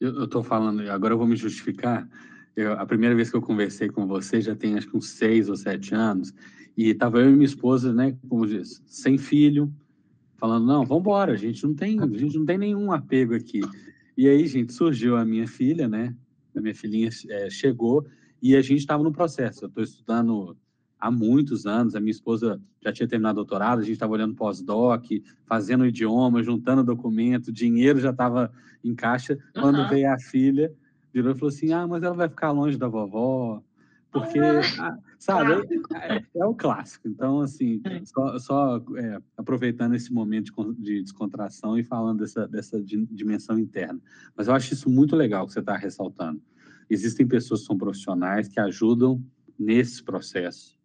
[0.00, 2.06] Eu estou falando, agora eu vou me justificar.
[2.56, 5.48] eu, a primeira vez que eu conversei com você já tem acho que uns seis
[5.48, 6.32] ou sete anos,
[6.76, 9.72] e estava eu e minha esposa, né, como diz, sem filho,
[10.36, 13.60] falando, não, vamos embora, a gente não tem, a gente não tem nenhum apego aqui.
[14.16, 16.14] E aí, gente, surgiu a minha filha, né,
[16.54, 18.06] a minha filhinha é, chegou,
[18.40, 20.56] e a gente estava no processo, eu estou estudando
[20.98, 25.04] há muitos anos, a minha esposa já tinha terminado doutorado, a gente estava olhando pós-doc,
[25.46, 28.52] fazendo idioma, juntando documento, dinheiro já estava
[28.82, 29.88] em caixa, quando uhum.
[29.88, 30.72] veio a filha,
[31.12, 33.62] virou e falou assim, ah, mas ela vai ficar longe da vovó,
[34.14, 35.52] porque, ah, sabe,
[35.92, 37.08] é, é, é, o clássico.
[37.08, 38.00] Então, assim, é.
[38.04, 44.00] só, só é, aproveitando esse momento de, de, descontração e falando dessa, dessa dimensão interna.
[44.36, 46.40] Mas eu acho isso muito legal que você está ressaltando.
[46.88, 49.20] Existem pessoas que são profissionais que ajudam
[49.58, 50.78] nesse processo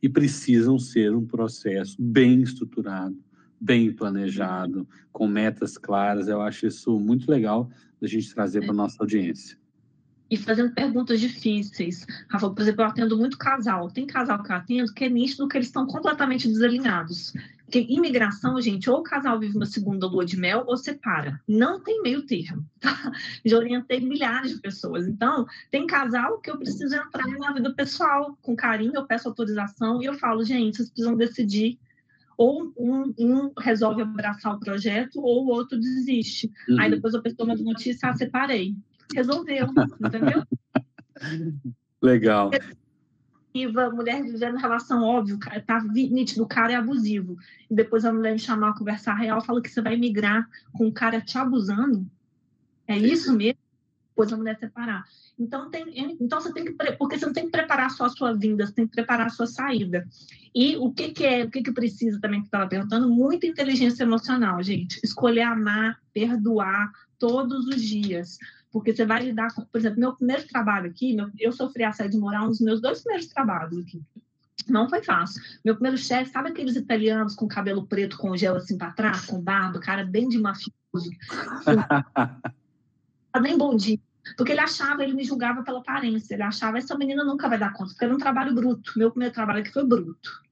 [0.00, 3.18] e precisam ser um processo bem estruturado,
[3.60, 6.28] bem planejado, com metas claras.
[6.28, 7.68] Eu acho isso muito legal
[8.00, 9.58] da gente trazer para a nossa audiência
[10.30, 12.06] e fazendo perguntas difíceis.
[12.28, 13.90] Rafa, por exemplo, eu atendo muito casal.
[13.90, 17.32] Tem casal que eu atendo que é nítido que eles estão completamente desalinhados.
[17.64, 21.38] Porque imigração, gente, ou o casal vive uma segunda lua de mel ou separa.
[21.46, 22.64] Não tem meio termo.
[22.80, 23.12] Tá?
[23.44, 25.06] Já orientei milhares de pessoas.
[25.06, 30.00] Então, tem casal que eu preciso entrar na vida pessoal com carinho, eu peço autorização
[30.00, 31.78] e eu falo, gente, vocês precisam decidir
[32.36, 36.50] ou um, um, resolve abraçar o projeto ou o outro desiste.
[36.68, 36.80] Uhum.
[36.80, 38.76] Aí depois a pessoa manda notícia, ah, separei
[39.14, 39.68] resolveu,
[40.00, 40.42] entendeu?
[42.02, 42.50] Legal.
[43.90, 47.36] mulher vivendo relação óbvio, tá nítido, o cara é abusivo.
[47.68, 50.86] E depois a mulher me chamar a conversar real, fala que você vai migrar com
[50.86, 52.06] o cara te abusando.
[52.86, 53.58] É isso mesmo?
[54.10, 55.04] Depois a mulher separar.
[55.38, 58.32] Então, tem, então você tem que, porque você não tem que preparar só a sua
[58.32, 60.06] vinda, você tem que preparar a sua saída.
[60.54, 63.08] E o que, que é, o que, que precisa também que estava perguntando?
[63.08, 64.98] Muita inteligência emocional, gente.
[65.04, 68.38] Escolher amar, perdoar todos os dias
[68.70, 72.20] porque você vai lidar com, por exemplo, meu primeiro trabalho aqui, meu, eu sofri assédio
[72.20, 74.02] moral nos meus dois primeiros trabalhos aqui.
[74.68, 75.42] Não foi fácil.
[75.64, 79.40] Meu primeiro chefe, sabe aqueles italianos com cabelo preto com gel assim para trás, com
[79.40, 80.72] barba, cara bem de mafioso?
[83.40, 83.98] nem bom dia.
[84.36, 86.34] Porque ele achava, ele me julgava pela aparência.
[86.34, 88.92] Ele achava, essa menina nunca vai dar conta, porque era um trabalho bruto.
[88.96, 90.42] Meu primeiro trabalho aqui foi bruto.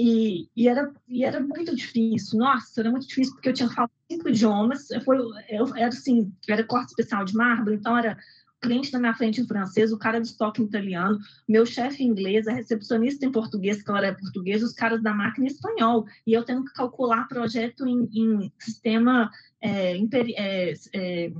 [0.00, 3.90] E, e, era, e era muito difícil, nossa, era muito difícil, porque eu tinha falado
[4.08, 5.18] cinco idiomas, foi,
[5.48, 8.16] eu, era assim, era corte especial de mármore, então era
[8.60, 11.18] cliente na minha frente em francês, o cara do estoque em italiano,
[11.48, 15.12] meu chefe em inglês, a recepcionista em português, que ela era portuguesa, os caras da
[15.12, 20.74] máquina em espanhol, e eu tendo que calcular projeto em, em sistema, é, imperi, é,
[20.94, 21.32] é,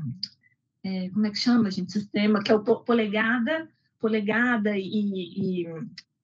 [0.83, 3.69] é, como é que chama, gente, sistema, que é o polegada,
[4.01, 5.67] polegada e, e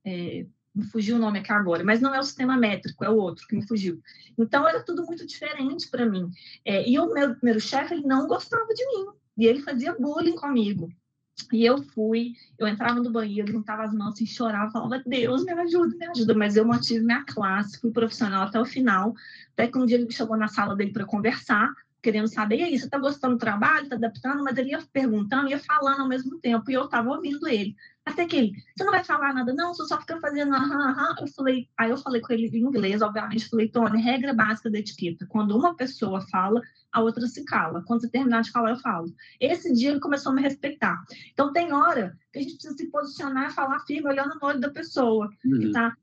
[0.05, 3.17] é, me fugiu o nome aqui agora, mas não é o sistema métrico, é o
[3.17, 4.01] outro que me fugiu.
[4.37, 6.31] Então era tudo muito diferente para mim.
[6.65, 9.07] É, e o meu primeiro chefe, ele não gostava de mim,
[9.37, 10.91] e ele fazia bullying comigo.
[11.53, 15.45] E eu fui, eu entrava no banheiro, juntava as mãos e assim, chorava, falava, Deus,
[15.45, 16.35] me ajuda, me ajuda.
[16.35, 19.15] Mas eu mantive minha classe, fui profissional até o final.
[19.53, 22.79] Até que um dia ele chegou na sala dele para conversar, querendo saber, e aí,
[22.79, 24.45] você está gostando do trabalho, está adaptando?
[24.45, 27.75] Mas ele ia perguntando, ia falando ao mesmo tempo, e eu estava ouvindo ele.
[28.07, 31.15] Até que ele, você não vai falar nada, não, você só fica fazendo aham, aham.
[31.21, 34.79] Eu falei, aí eu falei com ele em inglês, obviamente, falei, Tony, regra básica da
[34.79, 35.27] etiqueta.
[35.27, 36.61] Quando uma pessoa fala,
[36.93, 37.83] a outra se cala.
[37.87, 39.13] Quando você terminar de falar, eu falo.
[39.41, 41.03] Esse dia ele começou a me respeitar.
[41.33, 44.61] Então tem hora que a gente precisa se posicionar e falar firme, olhando no olho
[44.61, 45.31] da pessoa.
[45.45, 45.61] Uhum.
[45.61, 45.97] Que tá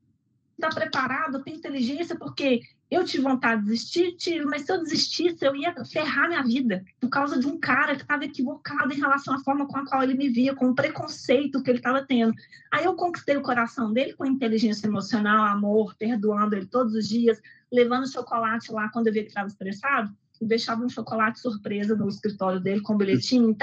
[0.54, 2.60] está preparado, tem inteligência, porque
[2.92, 6.84] eu tive vontade de desistir, tive, mas se eu desistisse, eu ia ferrar minha vida
[7.00, 10.02] por causa de um cara que estava equivocado em relação à forma com a qual
[10.02, 12.34] ele me via, com o preconceito que ele estava tendo.
[12.70, 17.40] Aí eu conquistei o coração dele com inteligência emocional, amor, perdoando ele todos os dias,
[17.72, 22.08] levando chocolate lá quando eu via que estava estressado, e deixava um chocolate surpresa no
[22.08, 23.56] escritório dele com um bilhetinho.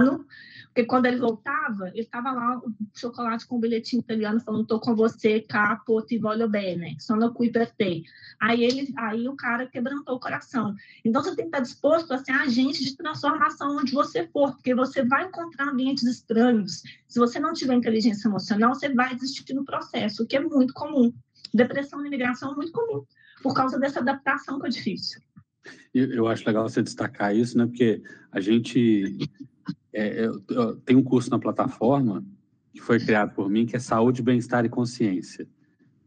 [0.00, 0.24] Então,
[0.66, 4.78] porque quando ele voltava, ele estava lá, o chocolate com o bilhetinho italiano falando, estou
[4.78, 8.04] com você, capo, ti voglio bene, sono qui per te.
[8.38, 10.74] Aí, ele, aí o cara quebrantou o coração.
[11.02, 14.74] Então, você tem que estar disposto a ser agente de transformação onde você for, porque
[14.74, 16.82] você vai encontrar ambientes estranhos.
[17.08, 20.74] Se você não tiver inteligência emocional, você vai desistir no processo, o que é muito
[20.74, 21.10] comum.
[21.54, 23.02] Depressão e imigração é muito comum,
[23.42, 25.22] por causa dessa adaptação que é difícil.
[25.94, 27.64] Eu acho legal você destacar isso, né?
[27.64, 29.16] Porque a gente
[29.96, 32.22] é, eu, eu, tem um curso na plataforma
[32.72, 35.48] que foi criado por mim, que é Saúde, Bem-Estar e Consciência.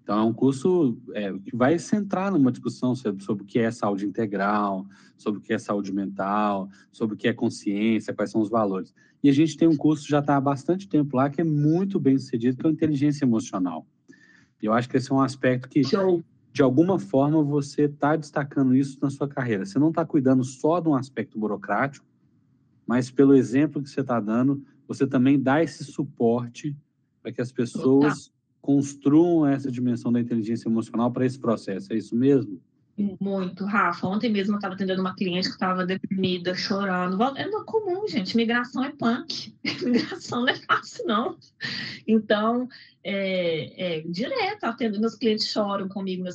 [0.03, 3.71] Então, é um curso é, que vai centrar numa discussão sobre, sobre, o que é
[3.71, 4.85] saúde integral,
[5.17, 8.93] sobre o que é saúde mental, sobre o que é consciência, quais são os valores.
[9.23, 11.99] E a gente tem um curso já está há bastante tempo lá, que é muito
[11.99, 13.87] bem sucedido, que é a inteligência emocional.
[14.61, 18.75] E eu acho que esse é um aspecto que, de alguma forma, você está destacando
[18.75, 19.65] isso na sua carreira.
[19.65, 22.08] Você não está cuidando só de um aspecto burocrático,
[22.89, 26.75] mas pelo exemplo que você está dando, você também dá esse suporte
[27.21, 31.93] para que as pessoas construam essa dimensão da inteligência emocional para esse processo.
[31.93, 32.59] É isso mesmo?
[33.21, 34.05] Muito, Rafa.
[34.07, 37.17] Ontem mesmo eu estava atendendo uma cliente que estava deprimida, chorando.
[37.37, 38.35] É comum, gente.
[38.35, 39.55] Migração é punk.
[39.83, 41.37] Migração não é fácil, não.
[42.05, 42.67] Então,
[43.01, 46.25] é, é, direto, atendo, meus clientes choram comigo.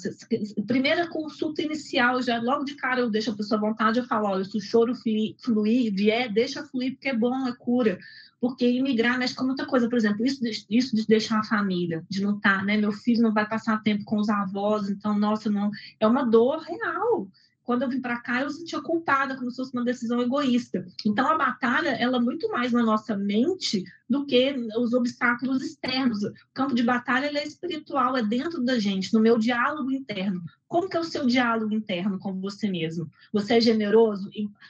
[0.67, 4.29] Primeira consulta inicial, já logo de cara eu deixo a pessoa à vontade, eu falo,
[4.29, 7.99] olha, se o choro fluir, vier, deixa fluir, porque é bom, é cura
[8.45, 10.39] porque imigrar mexe com muita coisa, por exemplo, isso,
[10.69, 12.77] isso de deixar a família, de não estar, tá, né?
[12.77, 16.59] Meu filho não vai passar tempo com os avós, então, nossa, não, é uma dor
[16.59, 17.27] real
[17.65, 20.87] quando eu vim para cá, eu sentia culpada, como se fosse uma decisão egoísta.
[21.05, 26.23] Então, a batalha, ela é muito mais na nossa mente do que os obstáculos externos.
[26.23, 30.43] O campo de batalha, é espiritual, é dentro da gente, no meu diálogo interno.
[30.69, 33.09] Como que é o seu diálogo interno com você mesmo?
[33.33, 34.29] Você é generoso?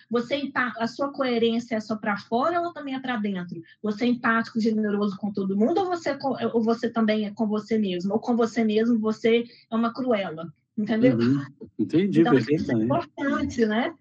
[0.08, 3.60] Você a sua coerência é só para fora ou também é para dentro?
[3.82, 6.16] Você é empático, generoso com todo mundo ou você,
[6.52, 8.12] ou você também é com você mesmo?
[8.12, 10.52] Ou com você mesmo você é uma cruela?
[10.76, 11.16] Entendeu?
[11.16, 11.44] Uhum.
[11.78, 12.62] Entendi, então, perfeitamente.
[12.62, 13.94] Isso é importante, né?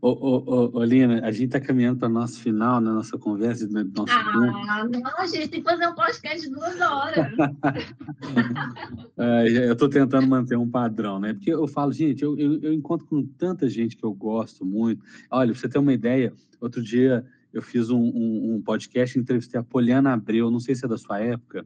[0.00, 3.68] Ô, ô, ô, Lina, a gente está caminhando para o nosso final, na nossa conversa.
[3.68, 7.26] No nosso ah, não, a gente tem que fazer um podcast de duas horas.
[9.16, 11.34] é, eu estou tentando manter um padrão, né?
[11.34, 15.04] Porque eu falo, gente, eu, eu, eu, encontro com tanta gente que eu gosto muito.
[15.30, 19.60] Olha, pra você ter uma ideia, outro dia eu fiz um, um, um podcast, entrevistei
[19.60, 21.64] a Poliana Abreu, não sei se é da sua época.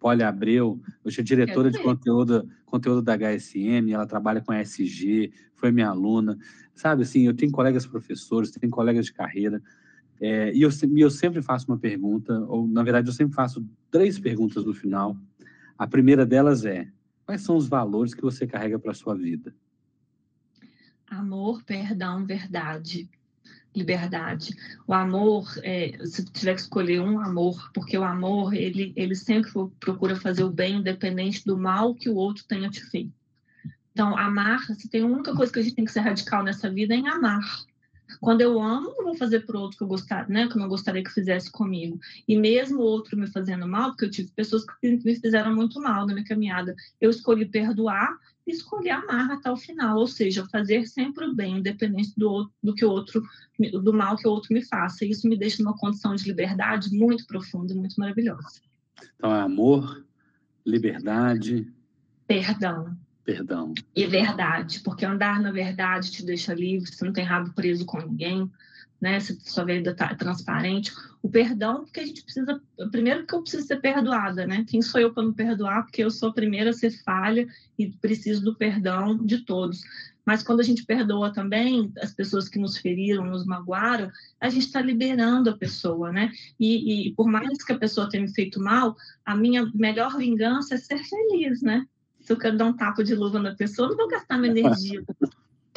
[0.00, 5.30] Poli Abreu, hoje é diretora de conteúdo, conteúdo da HSM, ela trabalha com a SG,
[5.54, 6.38] foi minha aluna.
[6.74, 9.62] Sabe, assim, eu tenho colegas professores, tenho colegas de carreira,
[10.18, 14.18] é, e eu, eu sempre faço uma pergunta, ou na verdade eu sempre faço três
[14.18, 15.16] perguntas no final.
[15.78, 16.88] A primeira delas é:
[17.26, 19.54] quais são os valores que você carrega para a sua vida?
[21.06, 23.08] Amor, perdão, verdade
[23.74, 24.54] liberdade.
[24.86, 29.50] O amor, é, se tiver que escolher um amor, porque o amor, ele, ele sempre
[29.78, 33.12] procura fazer o bem, independente do mal que o outro tenha te feito.
[33.92, 36.70] Então, amar, se tem a única coisa que a gente tem que ser radical nessa
[36.70, 37.44] vida é em amar.
[38.18, 40.60] Quando eu amo, não vou fazer para o outro que eu gostaria, né, que eu
[40.60, 42.00] não gostaria que fizesse comigo.
[42.26, 45.80] E mesmo o outro me fazendo mal, porque eu tive pessoas que me fizeram muito
[45.80, 48.18] mal na minha caminhada, eu escolhi perdoar
[48.50, 52.74] e escolhi amar até o final, ou seja, fazer sempre o bem, independente do, do
[52.74, 53.22] que o outro,
[53.82, 55.04] do mal que o outro me faça.
[55.04, 58.60] Isso me deixa numa condição de liberdade muito profunda, muito maravilhosa.
[59.16, 60.04] Então, é amor,
[60.66, 61.66] liberdade,
[62.26, 63.74] perdão Perdão.
[63.94, 67.98] E verdade, porque andar na verdade te deixa livre, você não tem rabo preso com
[67.98, 68.50] ninguém,
[69.00, 69.18] né?
[69.20, 70.92] Se sua vida tá transparente.
[71.22, 74.64] O perdão, porque a gente precisa, primeiro que eu preciso ser perdoada, né?
[74.68, 75.84] Quem sou eu para me perdoar?
[75.84, 77.46] Porque eu sou a primeira a ser falha
[77.78, 79.82] e preciso do perdão de todos.
[80.24, 84.66] Mas quando a gente perdoa também as pessoas que nos feriram, nos magoaram, a gente
[84.66, 86.30] está liberando a pessoa, né?
[86.58, 90.74] E, e por mais que a pessoa tenha me feito mal, a minha melhor vingança
[90.74, 91.86] é ser feliz, né?
[92.30, 95.02] se eu quero dar um tapa de luva na pessoa, não vou gastar minha energia.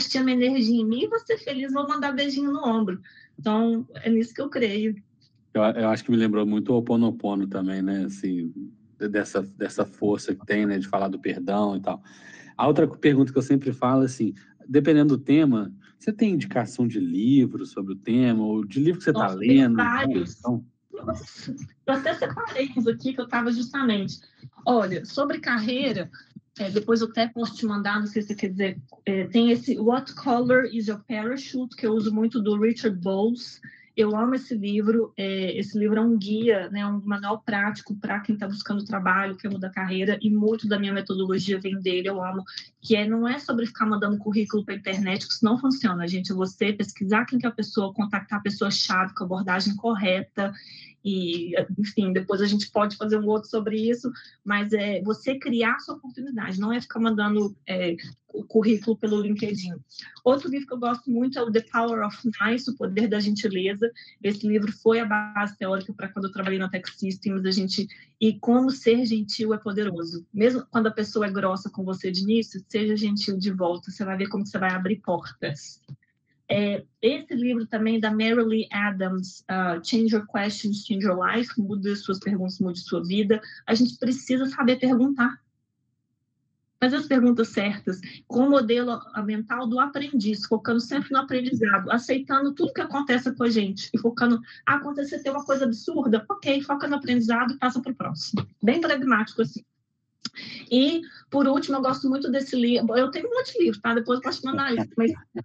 [0.03, 2.99] Investir minha energia em mim, vou ser feliz, vou mandar beijinho no ombro.
[3.39, 5.01] Então, é nisso que eu creio.
[5.53, 8.03] Eu, eu acho que me lembrou muito o Oponopono também, né?
[8.05, 8.53] Assim,
[8.97, 10.77] dessa, dessa força que tem, né?
[10.77, 12.03] De falar do perdão e tal.
[12.57, 14.33] A outra pergunta que eu sempre falo, assim,
[14.67, 19.05] dependendo do tema, você tem indicação de livro sobre o tema, ou de livro que
[19.05, 19.77] você está lendo?
[19.77, 20.39] Tem vários.
[20.39, 20.65] Então...
[21.85, 24.19] Eu até separei uns aqui que eu estava justamente.
[24.65, 26.09] Olha, sobre carreira,
[26.59, 29.49] é, depois eu até posso te mandar, não sei se você quer dizer, é, tem
[29.51, 33.59] esse What Color is Your Parachute, que eu uso muito do Richard Bowles.
[33.95, 35.13] Eu amo esse livro.
[35.17, 39.35] É, esse livro é um guia, né, um manual prático para quem está buscando trabalho,
[39.35, 42.09] quer mudar carreira, e muito da minha metodologia vem dele.
[42.09, 42.43] Eu amo.
[42.81, 46.31] Que é, não é sobre ficar mandando currículo para internet, que isso não funciona, gente.
[46.31, 50.53] É você pesquisar quem que é a pessoa, contactar a pessoa-chave com a abordagem correta
[51.03, 54.11] e, enfim, depois a gente pode fazer um outro sobre isso,
[54.43, 57.95] mas é você criar sua oportunidade, não é ficar mandando é,
[58.33, 59.73] o currículo pelo LinkedIn.
[60.23, 63.19] Outro livro que eu gosto muito é o The Power of Nice, O Poder da
[63.19, 63.91] Gentileza.
[64.23, 67.87] Esse livro foi a base teórica para quando eu trabalhei na Tech Systems, a gente
[68.19, 70.25] e como ser gentil é poderoso.
[70.33, 74.05] Mesmo quando a pessoa é grossa com você de início, seja gentil de volta, você
[74.05, 75.81] vai ver como você vai abrir portas.
[76.49, 81.59] É, esse livro também da Mary Lee Adams, uh, Change Your Questions, Change Your Life,
[81.59, 83.41] mude suas perguntas, mude sua vida.
[83.65, 85.41] A gente precisa saber perguntar.
[86.79, 92.53] Fazer as perguntas certas, com o modelo mental do aprendiz, focando sempre no aprendizado, aceitando
[92.53, 96.61] tudo que acontece com a gente e focando, ah, acontecer ter uma coisa absurda, ok,
[96.61, 98.45] foca no aprendizado e passa para o próximo.
[98.61, 99.63] Bem pragmático assim.
[100.69, 102.97] E, por último, eu gosto muito desse livro.
[102.97, 103.93] Eu tenho um monte de livros, tá?
[103.93, 104.89] Depois eu posso mandar isso.
[104.97, 105.43] Mas as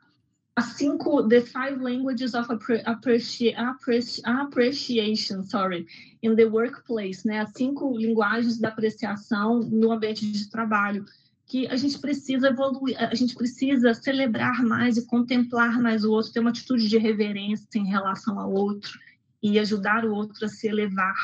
[0.67, 5.87] cinco, the five languages of appreci appreci appreciation, sorry,
[6.23, 7.41] in the workplace, né?
[7.41, 11.05] As cinco linguagens da apreciação no ambiente de trabalho,
[11.47, 16.33] que a gente precisa evoluir, a gente precisa celebrar mais e contemplar mais o outro,
[16.33, 18.99] ter uma atitude de reverência em relação ao outro
[19.43, 21.15] e ajudar o outro a se elevar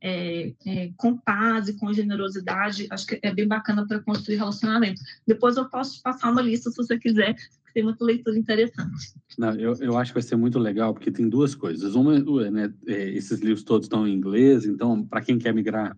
[0.00, 5.00] é, é, com paz e com generosidade, acho que é bem bacana para construir relacionamento.
[5.26, 7.36] Depois eu posso te passar uma lista se você quiser,
[7.72, 9.14] tem muita leitura interessante.
[9.38, 11.94] Não, eu, eu acho que vai ser muito legal, porque tem duas coisas.
[11.94, 12.18] Uma,
[12.50, 15.96] né, é, esses livros todos estão em inglês, então, para quem quer migrar,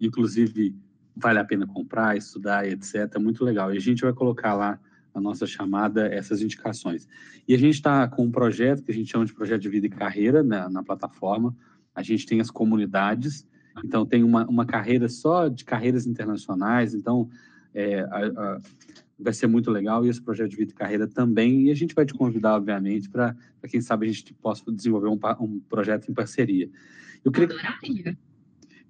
[0.00, 0.74] inclusive,
[1.16, 3.10] vale a pena comprar, estudar, etc.
[3.14, 3.72] É muito legal.
[3.72, 4.78] E a gente vai colocar lá
[5.12, 7.06] a nossa chamada, essas indicações.
[7.46, 9.86] E a gente está com um projeto que a gente chama de projeto de vida
[9.86, 11.54] e carreira na plataforma.
[11.94, 13.46] A gente tem as comunidades,
[13.84, 17.28] então tem uma, uma carreira só de carreiras internacionais, então
[17.74, 18.60] é, a,
[19.22, 21.66] vai ser muito legal e esse projeto de vida e carreira também.
[21.66, 23.36] E a gente vai te convidar, obviamente, para
[23.68, 26.70] quem sabe a gente possa desenvolver um, um projeto em parceria.
[27.24, 28.18] Eu queria, Maravilha.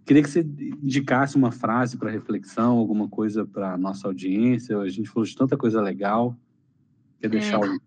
[0.05, 4.79] queria que você indicasse uma frase para reflexão, alguma coisa para nossa audiência.
[4.79, 6.37] A gente falou de tanta coisa legal.
[7.21, 7.81] Quer deixar é, o...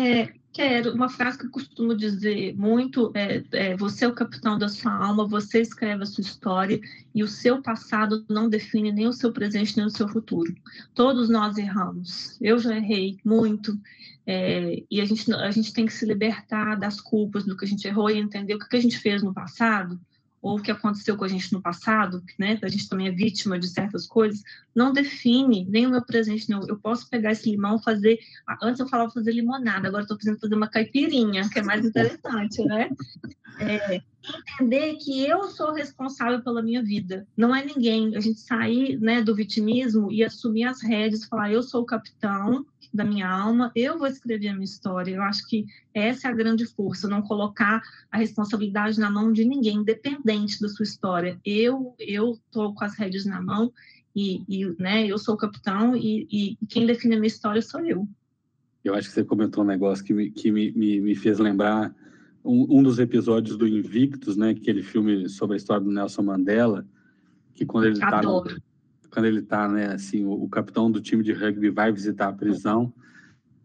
[0.00, 0.92] é, Quero.
[0.92, 4.92] Uma frase que eu costumo dizer muito é, é, você é o capitão da sua
[4.92, 6.80] alma, você escreve a sua história
[7.14, 10.52] e o seu passado não define nem o seu presente nem o seu futuro.
[10.96, 12.36] Todos nós erramos.
[12.40, 13.78] Eu já errei muito.
[14.26, 17.68] É, e a gente, a gente tem que se libertar das culpas do que a
[17.68, 19.96] gente errou e entender o que a gente fez no passado
[20.40, 22.58] ou o que aconteceu com a gente no passado, né?
[22.62, 24.42] A gente também é vítima de certas coisas,
[24.74, 26.66] não define nem o meu presente, não.
[26.66, 28.18] Eu posso pegar esse limão, fazer.
[28.62, 32.64] Antes eu falava fazer limonada, agora estou precisando fazer uma caipirinha, que é mais interessante,
[32.64, 32.90] né?
[33.60, 34.00] É,
[34.60, 38.16] entender que eu sou responsável pela minha vida, não é ninguém.
[38.16, 42.64] A gente sair né, do vitimismo e assumir as rédeas, falar eu sou o capitão
[42.92, 45.14] da minha alma, eu vou escrever a minha história.
[45.14, 49.44] Eu acho que essa é a grande força, não colocar a responsabilidade na mão de
[49.44, 51.38] ninguém, independente da sua história.
[51.44, 53.72] Eu eu tô com as rédeas na mão
[54.14, 57.80] e, e né, eu sou o capitão e, e, quem define a minha história sou
[57.84, 58.08] eu.
[58.82, 61.94] Eu acho que você comentou um negócio que me, que me, me, me fez lembrar
[62.44, 66.86] um, um, dos episódios do Invictus, né, aquele filme sobre a história do Nelson Mandela,
[67.54, 68.20] que quando ele está
[69.10, 72.32] quando ele está, né, assim, o, o, capitão do time de rugby vai visitar a
[72.32, 72.92] prisão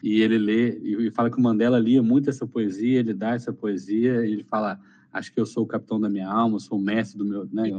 [0.01, 3.31] e ele lê e, e, fala que o Mandela lia muito essa poesia, ele dá
[3.31, 4.79] essa poesia e ele fala,
[5.11, 7.69] acho que eu sou o capitão da minha alma, sou o mestre do meu, né,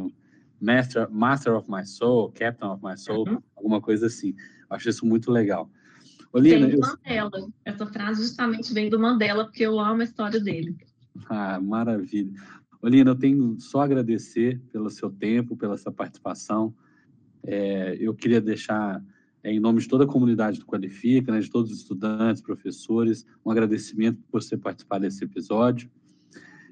[0.61, 3.43] master, master of my soul, captain of my soul, uhum.
[3.57, 4.35] alguma coisa assim.
[4.71, 5.71] Acho isso muito legal.
[6.33, 6.89] Olina, vem do eu...
[6.89, 7.53] Mandela.
[7.65, 10.77] Essa frase justamente vem do Mandela, porque eu amo a história dele.
[11.29, 12.33] Ah, maravilha.
[12.83, 16.75] Olina, eu tenho só a agradecer pelo seu tempo, pela sua participação.
[17.47, 19.03] É, eu queria deixar,
[19.42, 23.26] é, em nome de toda a comunidade do Qualifica, né, de todos os estudantes, professores,
[23.45, 25.90] um agradecimento por você participar desse episódio.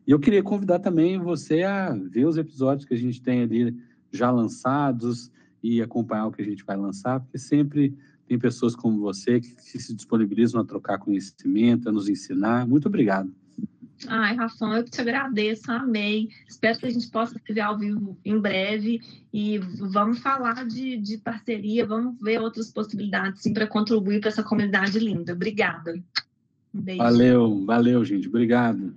[0.06, 3.76] E eu queria convidar também você a ver os episódios que a gente tem ali
[4.10, 5.30] já lançados
[5.62, 7.96] e acompanhar o que a gente vai lançar, porque sempre
[8.26, 12.66] tem pessoas como você que se disponibilizam a trocar conhecimento, a nos ensinar.
[12.66, 13.32] Muito obrigado.
[14.08, 16.28] Ai, Rafão, eu te agradeço, amei.
[16.48, 19.00] Espero que a gente possa se ver ao vivo em breve
[19.32, 24.98] e vamos falar de, de parceria, vamos ver outras possibilidades para contribuir para essa comunidade
[24.98, 25.32] linda.
[25.32, 25.94] Obrigada.
[26.74, 27.02] Um beijo.
[27.02, 28.28] Valeu, valeu, gente.
[28.28, 28.94] Obrigado.